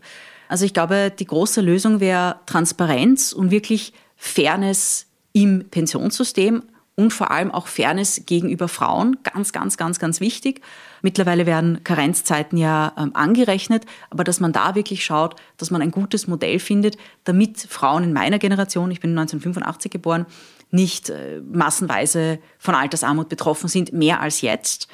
[0.48, 5.06] Also ich glaube, die große Lösung wäre Transparenz und wirklich Fairness
[5.36, 6.62] im Pensionssystem
[6.94, 9.18] und vor allem auch Fairness gegenüber Frauen.
[9.22, 10.62] Ganz, ganz, ganz, ganz wichtig.
[11.02, 15.90] Mittlerweile werden Karenzzeiten ja ähm, angerechnet, aber dass man da wirklich schaut, dass man ein
[15.90, 20.24] gutes Modell findet, damit Frauen in meiner Generation, ich bin 1985 geboren,
[20.70, 24.88] nicht äh, massenweise von Altersarmut betroffen sind, mehr als jetzt.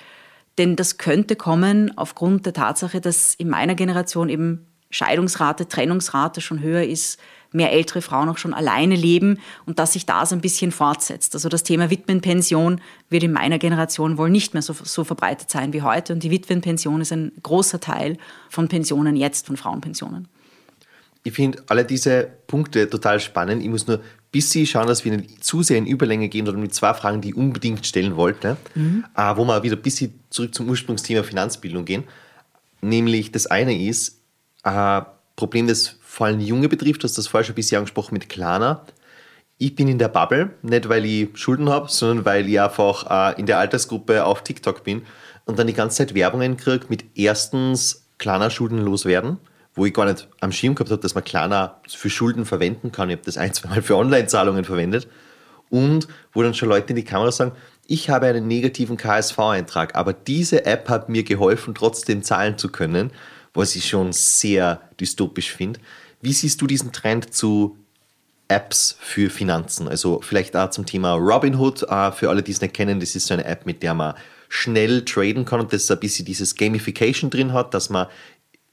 [0.59, 6.61] Denn das könnte kommen aufgrund der Tatsache, dass in meiner Generation eben Scheidungsrate, Trennungsrate schon
[6.61, 7.21] höher ist,
[7.53, 11.35] mehr ältere Frauen auch schon alleine leben und dass sich das ein bisschen fortsetzt.
[11.35, 12.81] Also das Thema Witwenpension
[13.11, 16.31] wird in meiner Generation wohl nicht mehr so, so verbreitet sein wie heute und die
[16.31, 18.17] Witwenpension ist ein großer Teil
[18.49, 20.29] von Pensionen jetzt, von Frauenpensionen.
[21.25, 23.63] Ich finde alle diese Punkte total spannend.
[23.63, 26.59] Ich muss nur ein bisschen schauen, dass wir nicht zu sehr in Überlänge gehen oder
[26.59, 29.05] mit zwei Fragen, die ich unbedingt stellen wollte, mhm.
[29.17, 32.05] Äh, wo wir wieder ein bisschen zurück zum Ursprungsthema Finanzbildung gehen.
[32.81, 34.19] Nämlich das eine ist,
[34.65, 35.05] ein
[35.37, 38.85] Problem, das vor allem junge betrifft, hast das vorher schon ein bisschen angesprochen mit Klarna.
[39.57, 43.41] Ich bin in der Bubble, nicht weil ich Schulden habe, sondern weil ich einfach äh,
[43.41, 45.07] in der Altersgruppe auf TikTok bin
[45.47, 49.39] und dann die ganze Zeit Werbungen kriege mit erstens Klarna schuldenlos werden,
[49.75, 53.09] wo ich gar nicht am Schirm gehabt habe, dass man Klarna für Schulden verwenden kann.
[53.09, 55.09] Ich habe das ein, zwei Mal für Online-Zahlungen verwendet.
[55.71, 57.53] Und wo dann schon Leute in die Kamera sagen,
[57.87, 63.13] ich habe einen negativen KSV-Eintrag, aber diese App hat mir geholfen, trotzdem zahlen zu können
[63.55, 65.81] was ich schon sehr dystopisch finde.
[66.23, 67.77] Wie siehst du diesen Trend zu
[68.49, 69.89] Apps für Finanzen?
[69.89, 71.83] Also vielleicht auch zum Thema Robinhood.
[71.83, 74.15] Äh, für alle, die es nicht kennen, das ist so eine App, mit der man
[74.49, 78.07] schnell traden kann und das ein bisschen dieses Gamification drin hat, dass man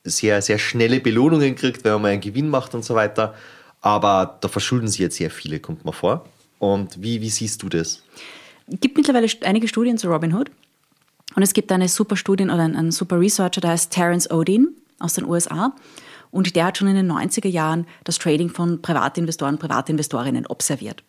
[0.04, 3.34] sehr, sehr schnelle Belohnungen kriegt, wenn man einen Gewinn macht und so weiter.
[3.82, 6.26] Aber da verschulden sich jetzt sehr viele, kommt mir vor.
[6.60, 8.04] Und wie, wie siehst du das?
[8.68, 10.52] Es gibt mittlerweile einige Studien zu Robinhood.
[11.36, 14.70] Und es gibt eine super Studie oder einen super Researcher, der heißt Terence Odin
[15.00, 15.74] aus den USA.
[16.32, 21.04] Und der hat schon in den 90er Jahren das Trading von Privatinvestoren, Privatinvestorinnen observiert.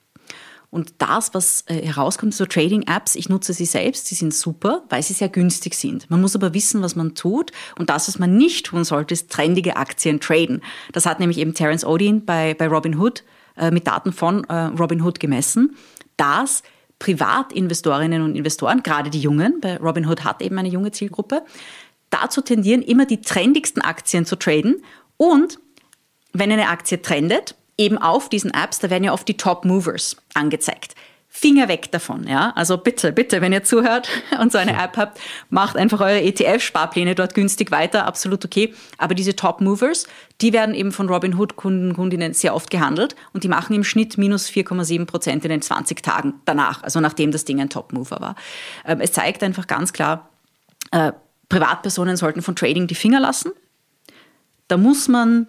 [0.71, 5.03] Und das, was äh, herauskommt, so Trading-Apps, ich nutze sie selbst, sie sind super, weil
[5.03, 6.09] sie sehr günstig sind.
[6.11, 7.51] Man muss aber wissen, was man tut.
[7.77, 10.63] Und das, was man nicht tun sollte, ist trendige Aktien traden.
[10.93, 13.25] Das hat nämlich eben Terence Odin bei, bei Robinhood
[13.57, 15.77] äh, mit Daten von äh, Robinhood gemessen,
[16.17, 16.63] dass
[17.01, 21.43] Privatinvestorinnen und Investoren, gerade die Jungen, bei Robinhood hat eben eine junge Zielgruppe,
[22.11, 24.85] dazu tendieren, immer die trendigsten Aktien zu traden
[25.21, 25.59] und
[26.33, 30.17] wenn eine Aktie trendet, eben auf diesen Apps, da werden ja oft die Top Movers
[30.33, 30.95] angezeigt.
[31.29, 32.55] Finger weg davon, ja.
[32.57, 34.09] Also bitte, bitte, wenn ihr zuhört
[34.41, 38.73] und so eine App habt, macht einfach eure ETF-Sparpläne dort günstig weiter, absolut okay.
[38.97, 40.07] Aber diese Top Movers,
[40.41, 44.49] die werden eben von Robinhood-Kunden, Kundinnen sehr oft gehandelt und die machen im Schnitt minus
[44.49, 48.37] 4,7 Prozent in den 20 Tagen danach, also nachdem das Ding ein Top Mover war.
[48.87, 50.31] Ähm, es zeigt einfach ganz klar,
[50.93, 51.13] äh,
[51.51, 53.53] Privatpersonen sollten von Trading die Finger lassen.
[54.71, 55.49] Da muss man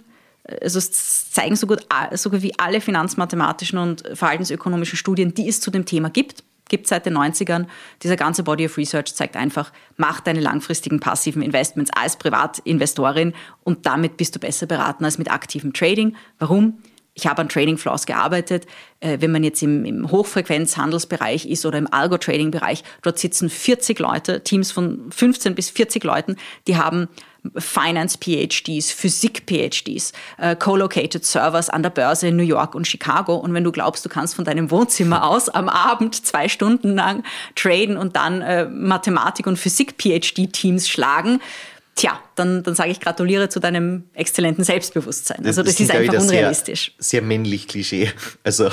[0.62, 5.62] also es zeigen so gut, so gut wie alle finanzmathematischen und verhaltensökonomischen Studien, die es
[5.62, 7.68] zu dem Thema gibt, gibt seit den 90ern.
[8.02, 13.86] Dieser ganze Body of Research zeigt einfach, mach deine langfristigen passiven Investments als Privatinvestorin und
[13.86, 16.16] damit bist du besser beraten als mit aktivem Trading.
[16.40, 16.80] Warum?
[17.14, 18.66] Ich habe an Trading Flows gearbeitet.
[19.02, 24.42] Äh, wenn man jetzt im, im Hochfrequenzhandelsbereich ist oder im Algo-Trading-Bereich, dort sitzen 40 Leute,
[24.46, 27.10] Teams von 15 bis 40 Leuten, die haben
[27.58, 33.36] Finance-PhDs, Physik-PhDs, äh, Co-located Servers an der Börse in New York und Chicago.
[33.36, 37.24] Und wenn du glaubst, du kannst von deinem Wohnzimmer aus am Abend zwei Stunden lang
[37.56, 41.42] traden und dann äh, Mathematik- und Physik-PhD-Teams schlagen,
[41.96, 45.46] tja, dann, dann sage ich gratuliere zu deinem exzellenten Selbstbewusstsein.
[45.46, 46.94] Also das, das ist einfach unrealistisch.
[46.98, 48.12] Sehr, sehr männlich Klischee.
[48.44, 48.70] Also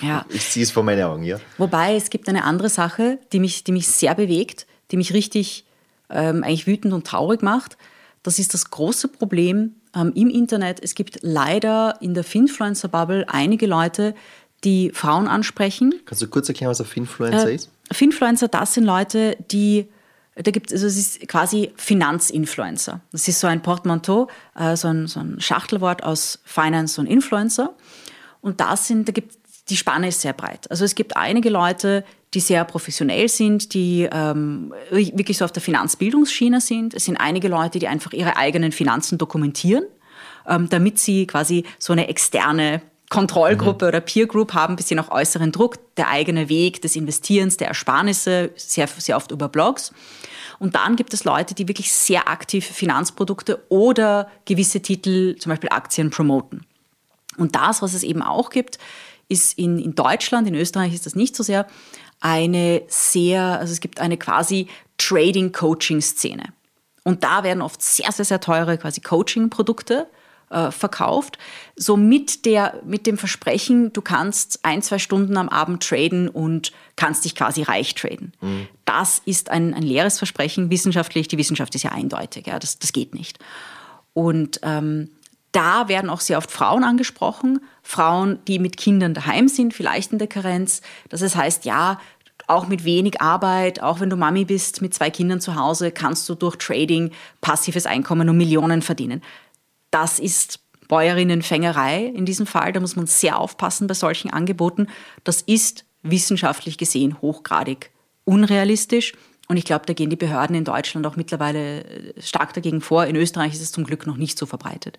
[0.00, 0.24] ja.
[0.30, 1.38] ich ziehe es vor meine Augen, ja.
[1.58, 5.64] Wobei es gibt eine andere Sache, die mich, die mich sehr bewegt, die mich richtig
[6.12, 7.76] ähm, eigentlich wütend und traurig macht.
[8.22, 10.80] Das ist das große Problem ähm, im Internet.
[10.82, 14.14] Es gibt leider in der Finfluencer-Bubble einige Leute,
[14.64, 15.94] die Frauen ansprechen.
[16.04, 17.70] Kannst du kurz erklären, was ein Finfluencer äh, ist?
[17.90, 19.88] Finfluencer, das sind Leute, die
[20.34, 23.02] da gibt also es ist quasi Finanzinfluencer.
[23.12, 27.74] Das ist so ein Portmanteau, äh, so, ein, so ein Schachtelwort aus Finance und Influencer.
[28.40, 29.36] Und das sind, da gibt
[29.68, 30.70] die Spanne ist sehr breit.
[30.70, 32.04] Also es gibt einige Leute,
[32.34, 36.94] die sehr professionell sind, die ähm, wirklich so auf der Finanzbildungsschiene sind.
[36.94, 39.84] Es sind einige Leute, die einfach ihre eigenen Finanzen dokumentieren,
[40.48, 42.80] ähm, damit sie quasi so eine externe
[43.10, 43.88] Kontrollgruppe mhm.
[43.88, 47.68] oder Peer Group haben, ein bisschen auch äußeren Druck, der eigene Weg des Investierens, der
[47.68, 49.92] Ersparnisse, sehr, sehr oft über Blogs.
[50.58, 55.68] Und dann gibt es Leute, die wirklich sehr aktiv Finanzprodukte oder gewisse Titel, zum Beispiel
[55.70, 56.64] Aktien, promoten.
[57.36, 58.78] Und das, was es eben auch gibt,
[59.28, 61.66] ist in, in Deutschland, in Österreich ist das nicht so sehr,
[62.22, 66.44] eine sehr, also es gibt eine quasi Trading-Coaching-Szene.
[67.04, 70.06] Und da werden oft sehr, sehr, sehr teure quasi Coaching-Produkte
[70.50, 71.38] äh, verkauft,
[71.74, 76.72] so mit, der, mit dem Versprechen, du kannst ein, zwei Stunden am Abend traden und
[76.94, 78.32] kannst dich quasi reich traden.
[78.40, 78.68] Mhm.
[78.84, 81.26] Das ist ein, ein leeres Versprechen wissenschaftlich.
[81.26, 83.40] Die Wissenschaft ist ja eindeutig, ja, das, das geht nicht.
[84.12, 85.08] Und ähm,
[85.52, 90.18] da werden auch sehr oft Frauen angesprochen, Frauen, die mit Kindern daheim sind, vielleicht in
[90.18, 90.80] der Karenz.
[91.10, 92.00] Das heißt, ja,
[92.46, 96.28] auch mit wenig Arbeit, auch wenn du Mami bist mit zwei Kindern zu Hause, kannst
[96.28, 99.22] du durch Trading passives Einkommen um Millionen verdienen.
[99.90, 102.72] Das ist Bäuerinnenfängerei in diesem Fall.
[102.72, 104.88] Da muss man sehr aufpassen bei solchen Angeboten.
[105.24, 107.90] Das ist wissenschaftlich gesehen hochgradig
[108.24, 109.14] unrealistisch.
[109.48, 113.06] Und ich glaube, da gehen die Behörden in Deutschland auch mittlerweile äh, stark dagegen vor.
[113.06, 114.98] In Österreich ist es zum Glück noch nicht so verbreitet.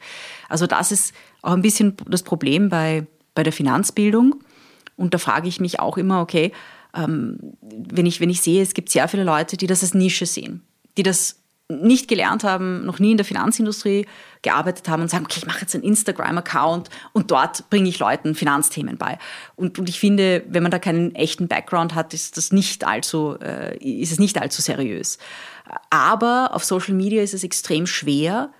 [0.50, 4.44] Also das ist auch ein bisschen das Problem bei, bei der Finanzbildung.
[4.96, 6.52] Und da frage ich mich auch immer, okay,
[6.96, 10.26] ähm, wenn, ich, wenn ich sehe, es gibt sehr viele Leute, die das als Nische
[10.26, 10.62] sehen,
[10.98, 14.06] die das nicht gelernt haben, noch nie in der Finanzindustrie
[14.42, 18.36] gearbeitet haben und sagen, okay, ich mache jetzt einen Instagram-Account und dort bringe ich Leuten
[18.36, 19.18] Finanzthemen bei.
[19.56, 23.38] Und, und ich finde, wenn man da keinen echten Background hat, ist das nicht allzu,
[23.42, 25.18] äh, ist es nicht allzu seriös.
[25.90, 28.52] Aber auf Social Media ist es extrem schwer,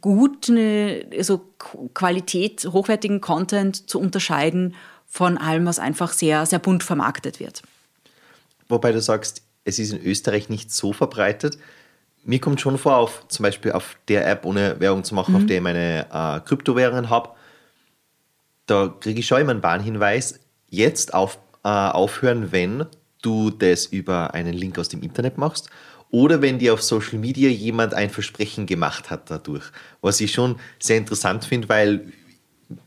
[0.00, 1.40] gut eine, also
[1.94, 4.74] Qualität, hochwertigen Content zu unterscheiden
[5.06, 7.62] von allem, was einfach sehr, sehr bunt vermarktet wird.
[8.68, 11.58] Wobei du sagst, es ist in Österreich nicht so verbreitet
[12.24, 15.36] mir kommt schon vor, auf zum Beispiel auf der App, ohne Werbung zu machen, mhm.
[15.36, 17.30] auf der ich meine äh, Kryptowährungen habe,
[18.66, 22.86] da kriege ich schon immer einen Warnhinweis, jetzt auf, äh, aufhören, wenn
[23.22, 25.68] du das über einen Link aus dem Internet machst
[26.10, 29.64] oder wenn dir auf Social Media jemand ein Versprechen gemacht hat dadurch.
[30.00, 32.12] Was ich schon sehr interessant finde, weil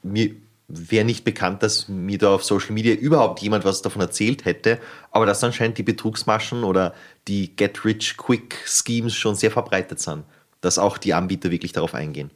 [0.02, 0.36] mir,
[0.68, 4.80] wäre nicht bekannt, dass mir da auf Social Media überhaupt jemand was davon erzählt hätte,
[5.12, 6.94] aber dass anscheinend die Betrugsmaschen oder
[7.28, 10.26] die Get-Rich-Quick-Schemes schon sehr verbreitet sind,
[10.60, 12.32] dass auch die Anbieter wirklich darauf eingehen.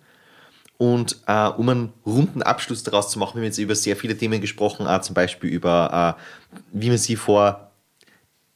[0.78, 4.18] Und äh, um einen runden Abschluss daraus zu machen, wir haben jetzt über sehr viele
[4.18, 7.72] Themen gesprochen, äh, zum Beispiel über, äh, wie man sie vor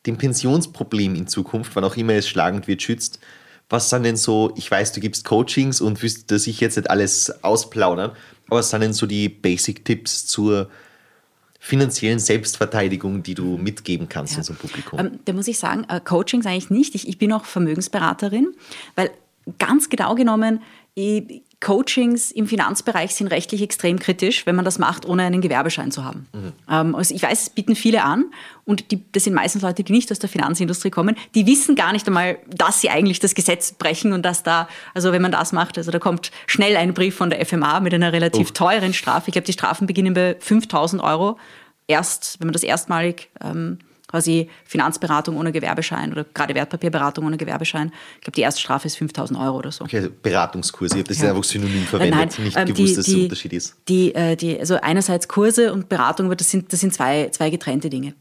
[0.06, 3.20] dem Pensionsproblem in Zukunft, wann auch immer es schlagend wird, schützt.
[3.70, 6.90] Was sind denn so, ich weiß, du gibst Coachings und wirst das ich jetzt nicht
[6.90, 8.12] alles ausplaudern,
[8.48, 10.70] aber was sind denn so die Basic-Tipps zur
[11.60, 14.40] finanziellen Selbstverteidigung, die du mitgeben kannst ja.
[14.40, 15.00] unserem Publikum?
[15.00, 16.94] Ähm, da muss ich sagen, äh, Coachings eigentlich nicht.
[16.94, 18.54] Ich, ich bin auch Vermögensberaterin,
[18.96, 19.10] weil
[19.58, 20.62] ganz genau genommen,
[20.94, 25.92] ich, Coachings im Finanzbereich sind rechtlich extrem kritisch, wenn man das macht, ohne einen Gewerbeschein
[25.92, 26.28] zu haben.
[26.34, 26.54] Mhm.
[26.70, 28.26] Ähm, also ich weiß, es bieten viele an
[28.66, 31.16] und die, das sind meistens Leute, die nicht aus der Finanzindustrie kommen.
[31.34, 35.12] Die wissen gar nicht einmal, dass sie eigentlich das Gesetz brechen und dass da, also
[35.12, 38.12] wenn man das macht, also da kommt schnell ein Brief von der FMA mit einer
[38.12, 38.54] relativ oh.
[38.54, 39.30] teuren Strafe.
[39.30, 41.38] Ich glaube, die Strafen beginnen bei 5000 Euro.
[41.88, 47.92] Erst, wenn man das erstmalig ähm, quasi Finanzberatung ohne Gewerbeschein oder gerade Wertpapierberatung ohne Gewerbeschein.
[48.16, 49.86] Ich glaube, die erste Strafe ist 5000 Euro oder so.
[49.86, 51.30] Okay, also Beratungskurse, ich habe das ja.
[51.30, 53.76] einfach synonym verwendet, Nein, nicht ähm, gewusst, die, dass es ein Unterschied ist.
[53.88, 57.50] Die, äh, die, also einerseits Kurse und Beratung, aber das sind, das sind zwei, zwei
[57.50, 58.14] getrennte Dinge.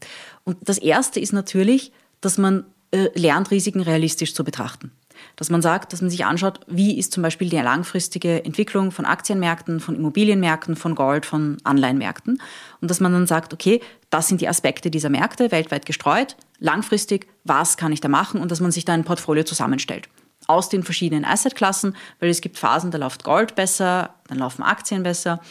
[0.43, 4.91] Und das erste ist natürlich, dass man äh, lernt, Risiken realistisch zu betrachten
[5.35, 9.05] dass man sagt, dass man sich anschaut, wie ist zum Beispiel die langfristige Entwicklung von
[9.05, 12.41] Aktienmärkten, von Immobilienmärkten, von Gold, von Anleihenmärkten.
[12.81, 17.27] Und dass man dann sagt, okay, das sind die Aspekte dieser Märkte, weltweit gestreut, langfristig,
[17.43, 20.07] was kann ich da machen und dass man sich da ein Portfolio zusammenstellt.
[20.47, 25.03] Aus den verschiedenen Assetklassen, weil es gibt Phasen, da läuft Gold besser, dann laufen Aktien
[25.03, 25.41] besser.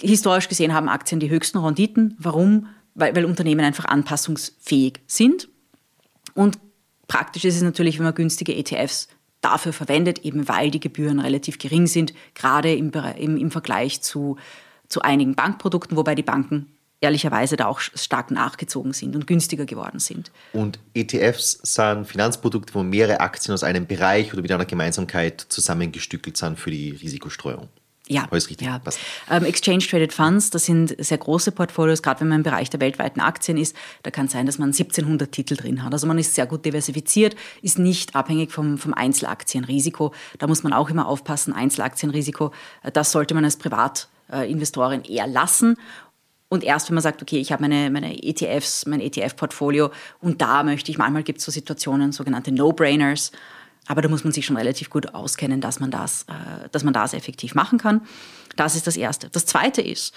[0.00, 2.16] Historisch gesehen haben Aktien die höchsten Renditen.
[2.18, 2.68] Warum?
[2.94, 5.48] Weil, weil Unternehmen einfach anpassungsfähig sind.
[6.34, 6.58] Und
[7.12, 9.06] Praktisch ist es natürlich, wenn man günstige ETFs
[9.42, 14.38] dafür verwendet, eben weil die Gebühren relativ gering sind, gerade im, im, im Vergleich zu,
[14.88, 19.98] zu einigen Bankprodukten, wobei die Banken ehrlicherweise da auch stark nachgezogen sind und günstiger geworden
[19.98, 20.32] sind.
[20.54, 26.38] Und ETFs sind Finanzprodukte, wo mehrere Aktien aus einem Bereich oder mit einer Gemeinsamkeit zusammengestückelt
[26.38, 27.68] sind für die Risikostreuung.
[28.12, 28.60] Ja, richtig.
[28.60, 28.78] Ja.
[29.30, 32.80] Ähm, Exchange Traded Funds, das sind sehr große Portfolios, gerade wenn man im Bereich der
[32.80, 33.74] weltweiten Aktien ist.
[34.02, 35.94] Da kann es sein, dass man 1700 Titel drin hat.
[35.94, 40.12] Also man ist sehr gut diversifiziert, ist nicht abhängig vom, vom Einzelaktienrisiko.
[40.38, 42.52] Da muss man auch immer aufpassen, Einzelaktienrisiko,
[42.82, 45.78] äh, das sollte man als Privatinvestorin eher lassen.
[46.50, 49.90] Und erst wenn man sagt, okay, ich habe meine, meine ETFs, mein ETF-Portfolio
[50.20, 53.32] und da möchte ich, manchmal gibt es so Situationen, sogenannte No-Brainers,
[53.86, 56.94] aber da muss man sich schon relativ gut auskennen, dass man das, äh, dass man
[56.94, 58.02] das effektiv machen kann.
[58.56, 59.28] Das ist das Erste.
[59.30, 60.14] Das Zweite ist,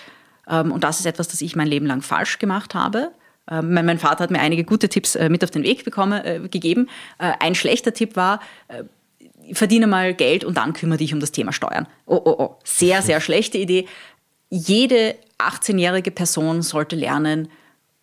[0.47, 3.11] ähm, und das ist etwas, das ich mein Leben lang falsch gemacht habe,
[3.49, 6.47] ähm, mein, Vater hat mir einige gute Tipps äh, mit auf den Weg bekommen, äh,
[6.49, 6.88] gegeben.
[7.18, 8.39] ein schlechter Tipp war,
[9.53, 11.88] verdiene mal Geld und dann kümmere dich um das Thema Steuern.
[12.05, 12.55] Oh, oh, oh.
[12.63, 13.88] Sehr, sehr schlechte Idee.
[14.49, 17.49] Jede 18-jährige Person sollte lernen,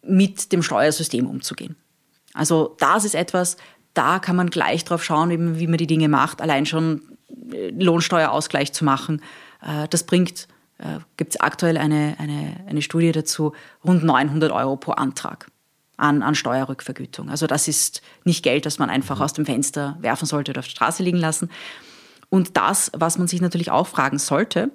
[0.03, 1.77] mit dem Steuersystem umzugehen.
[2.35, 3.57] Also das ist etwas,
[3.95, 6.41] da kann man gleich drauf schauen, wie man die Dinge macht.
[6.41, 7.03] Allein schon
[7.53, 9.21] äh, Lohnsteuerausgleich zu machen,
[9.63, 13.53] Äh, das bringt, äh, gibt es aktuell eine, eine, eine Studie dazu,
[13.85, 15.47] rund 900 Euro pro Antrag
[15.97, 17.31] an, an Steuerrückvergütung.
[17.31, 20.67] Also das ist nicht Geld, das man einfach aus dem Fenster werfen sollte oder auf
[20.67, 21.51] der Straße liegen lassen.
[22.29, 24.71] Und das, was man sich natürlich auch fragen sollte,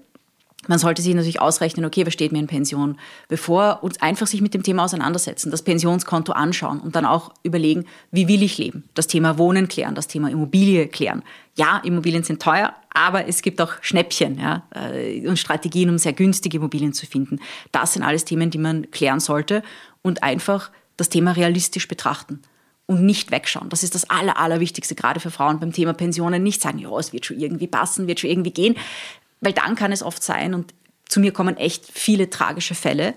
[0.67, 2.97] man sollte sich natürlich ausrechnen, okay, wer steht mir in Pension,
[3.27, 7.85] bevor uns einfach sich mit dem Thema auseinandersetzen, das Pensionskonto anschauen und dann auch überlegen,
[8.11, 8.83] wie will ich leben?
[8.93, 11.23] Das Thema Wohnen klären, das Thema Immobilie klären.
[11.55, 16.13] Ja, Immobilien sind teuer, aber es gibt auch Schnäppchen ja, äh, und Strategien, um sehr
[16.13, 17.39] günstige Immobilien zu finden.
[17.71, 19.63] Das sind alles Themen, die man klären sollte
[20.01, 22.41] und einfach das Thema realistisch betrachten
[22.87, 23.69] und nicht wegschauen.
[23.69, 26.41] Das ist das Aller, Allerwichtigste, gerade für Frauen beim Thema Pensionen.
[26.41, 28.75] Nicht sagen, ja, es wird schon irgendwie passen, wird schon irgendwie gehen.
[29.41, 30.73] Weil dann kann es oft sein, und
[31.07, 33.13] zu mir kommen echt viele tragische Fälle,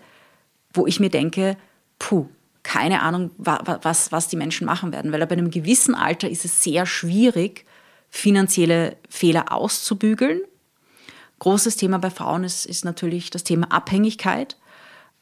[0.73, 1.57] wo ich mir denke,
[1.99, 2.29] puh,
[2.62, 5.12] keine Ahnung, was, was die Menschen machen werden.
[5.12, 7.64] Weil ab einem gewissen Alter ist es sehr schwierig,
[8.11, 10.41] finanzielle Fehler auszubügeln.
[11.39, 14.57] Großes Thema bei Frauen ist, ist natürlich das Thema Abhängigkeit,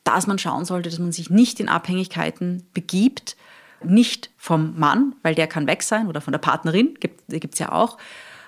[0.05, 3.37] dass man schauen sollte, dass man sich nicht in Abhängigkeiten begibt,
[3.85, 7.71] nicht vom Mann, weil der kann weg sein, oder von der Partnerin, gibt es ja
[7.71, 7.99] auch,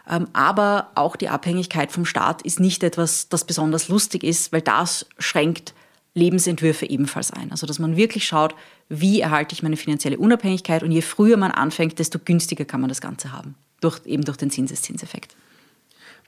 [0.05, 5.07] aber auch die Abhängigkeit vom Staat ist nicht etwas, das besonders lustig ist, weil das
[5.19, 5.75] schränkt
[6.15, 7.51] Lebensentwürfe ebenfalls ein.
[7.51, 8.55] Also dass man wirklich schaut,
[8.89, 12.89] wie erhalte ich meine finanzielle Unabhängigkeit und je früher man anfängt, desto günstiger kann man
[12.89, 15.37] das Ganze haben, durch, eben durch den Zinseszinseffekt.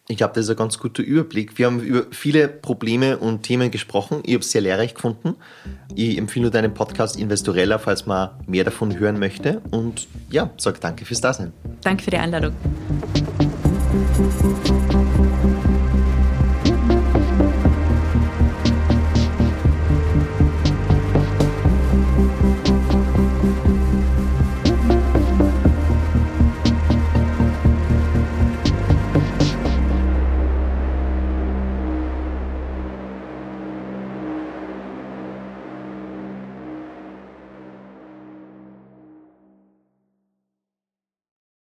[0.09, 1.59] Ich glaube, das ist ein ganz guter Überblick.
[1.59, 4.21] Wir haben über viele Probleme und Themen gesprochen.
[4.25, 5.37] Ich habe es sehr lehrreich gefunden.
[5.95, 9.63] Ich empfehle deinen Podcast Investorella, falls man mehr davon hören möchte.
[9.71, 11.53] Und ja, sage danke fürs Dasein.
[11.83, 12.53] Danke für die Einladung.
[13.93, 14.92] Thank you.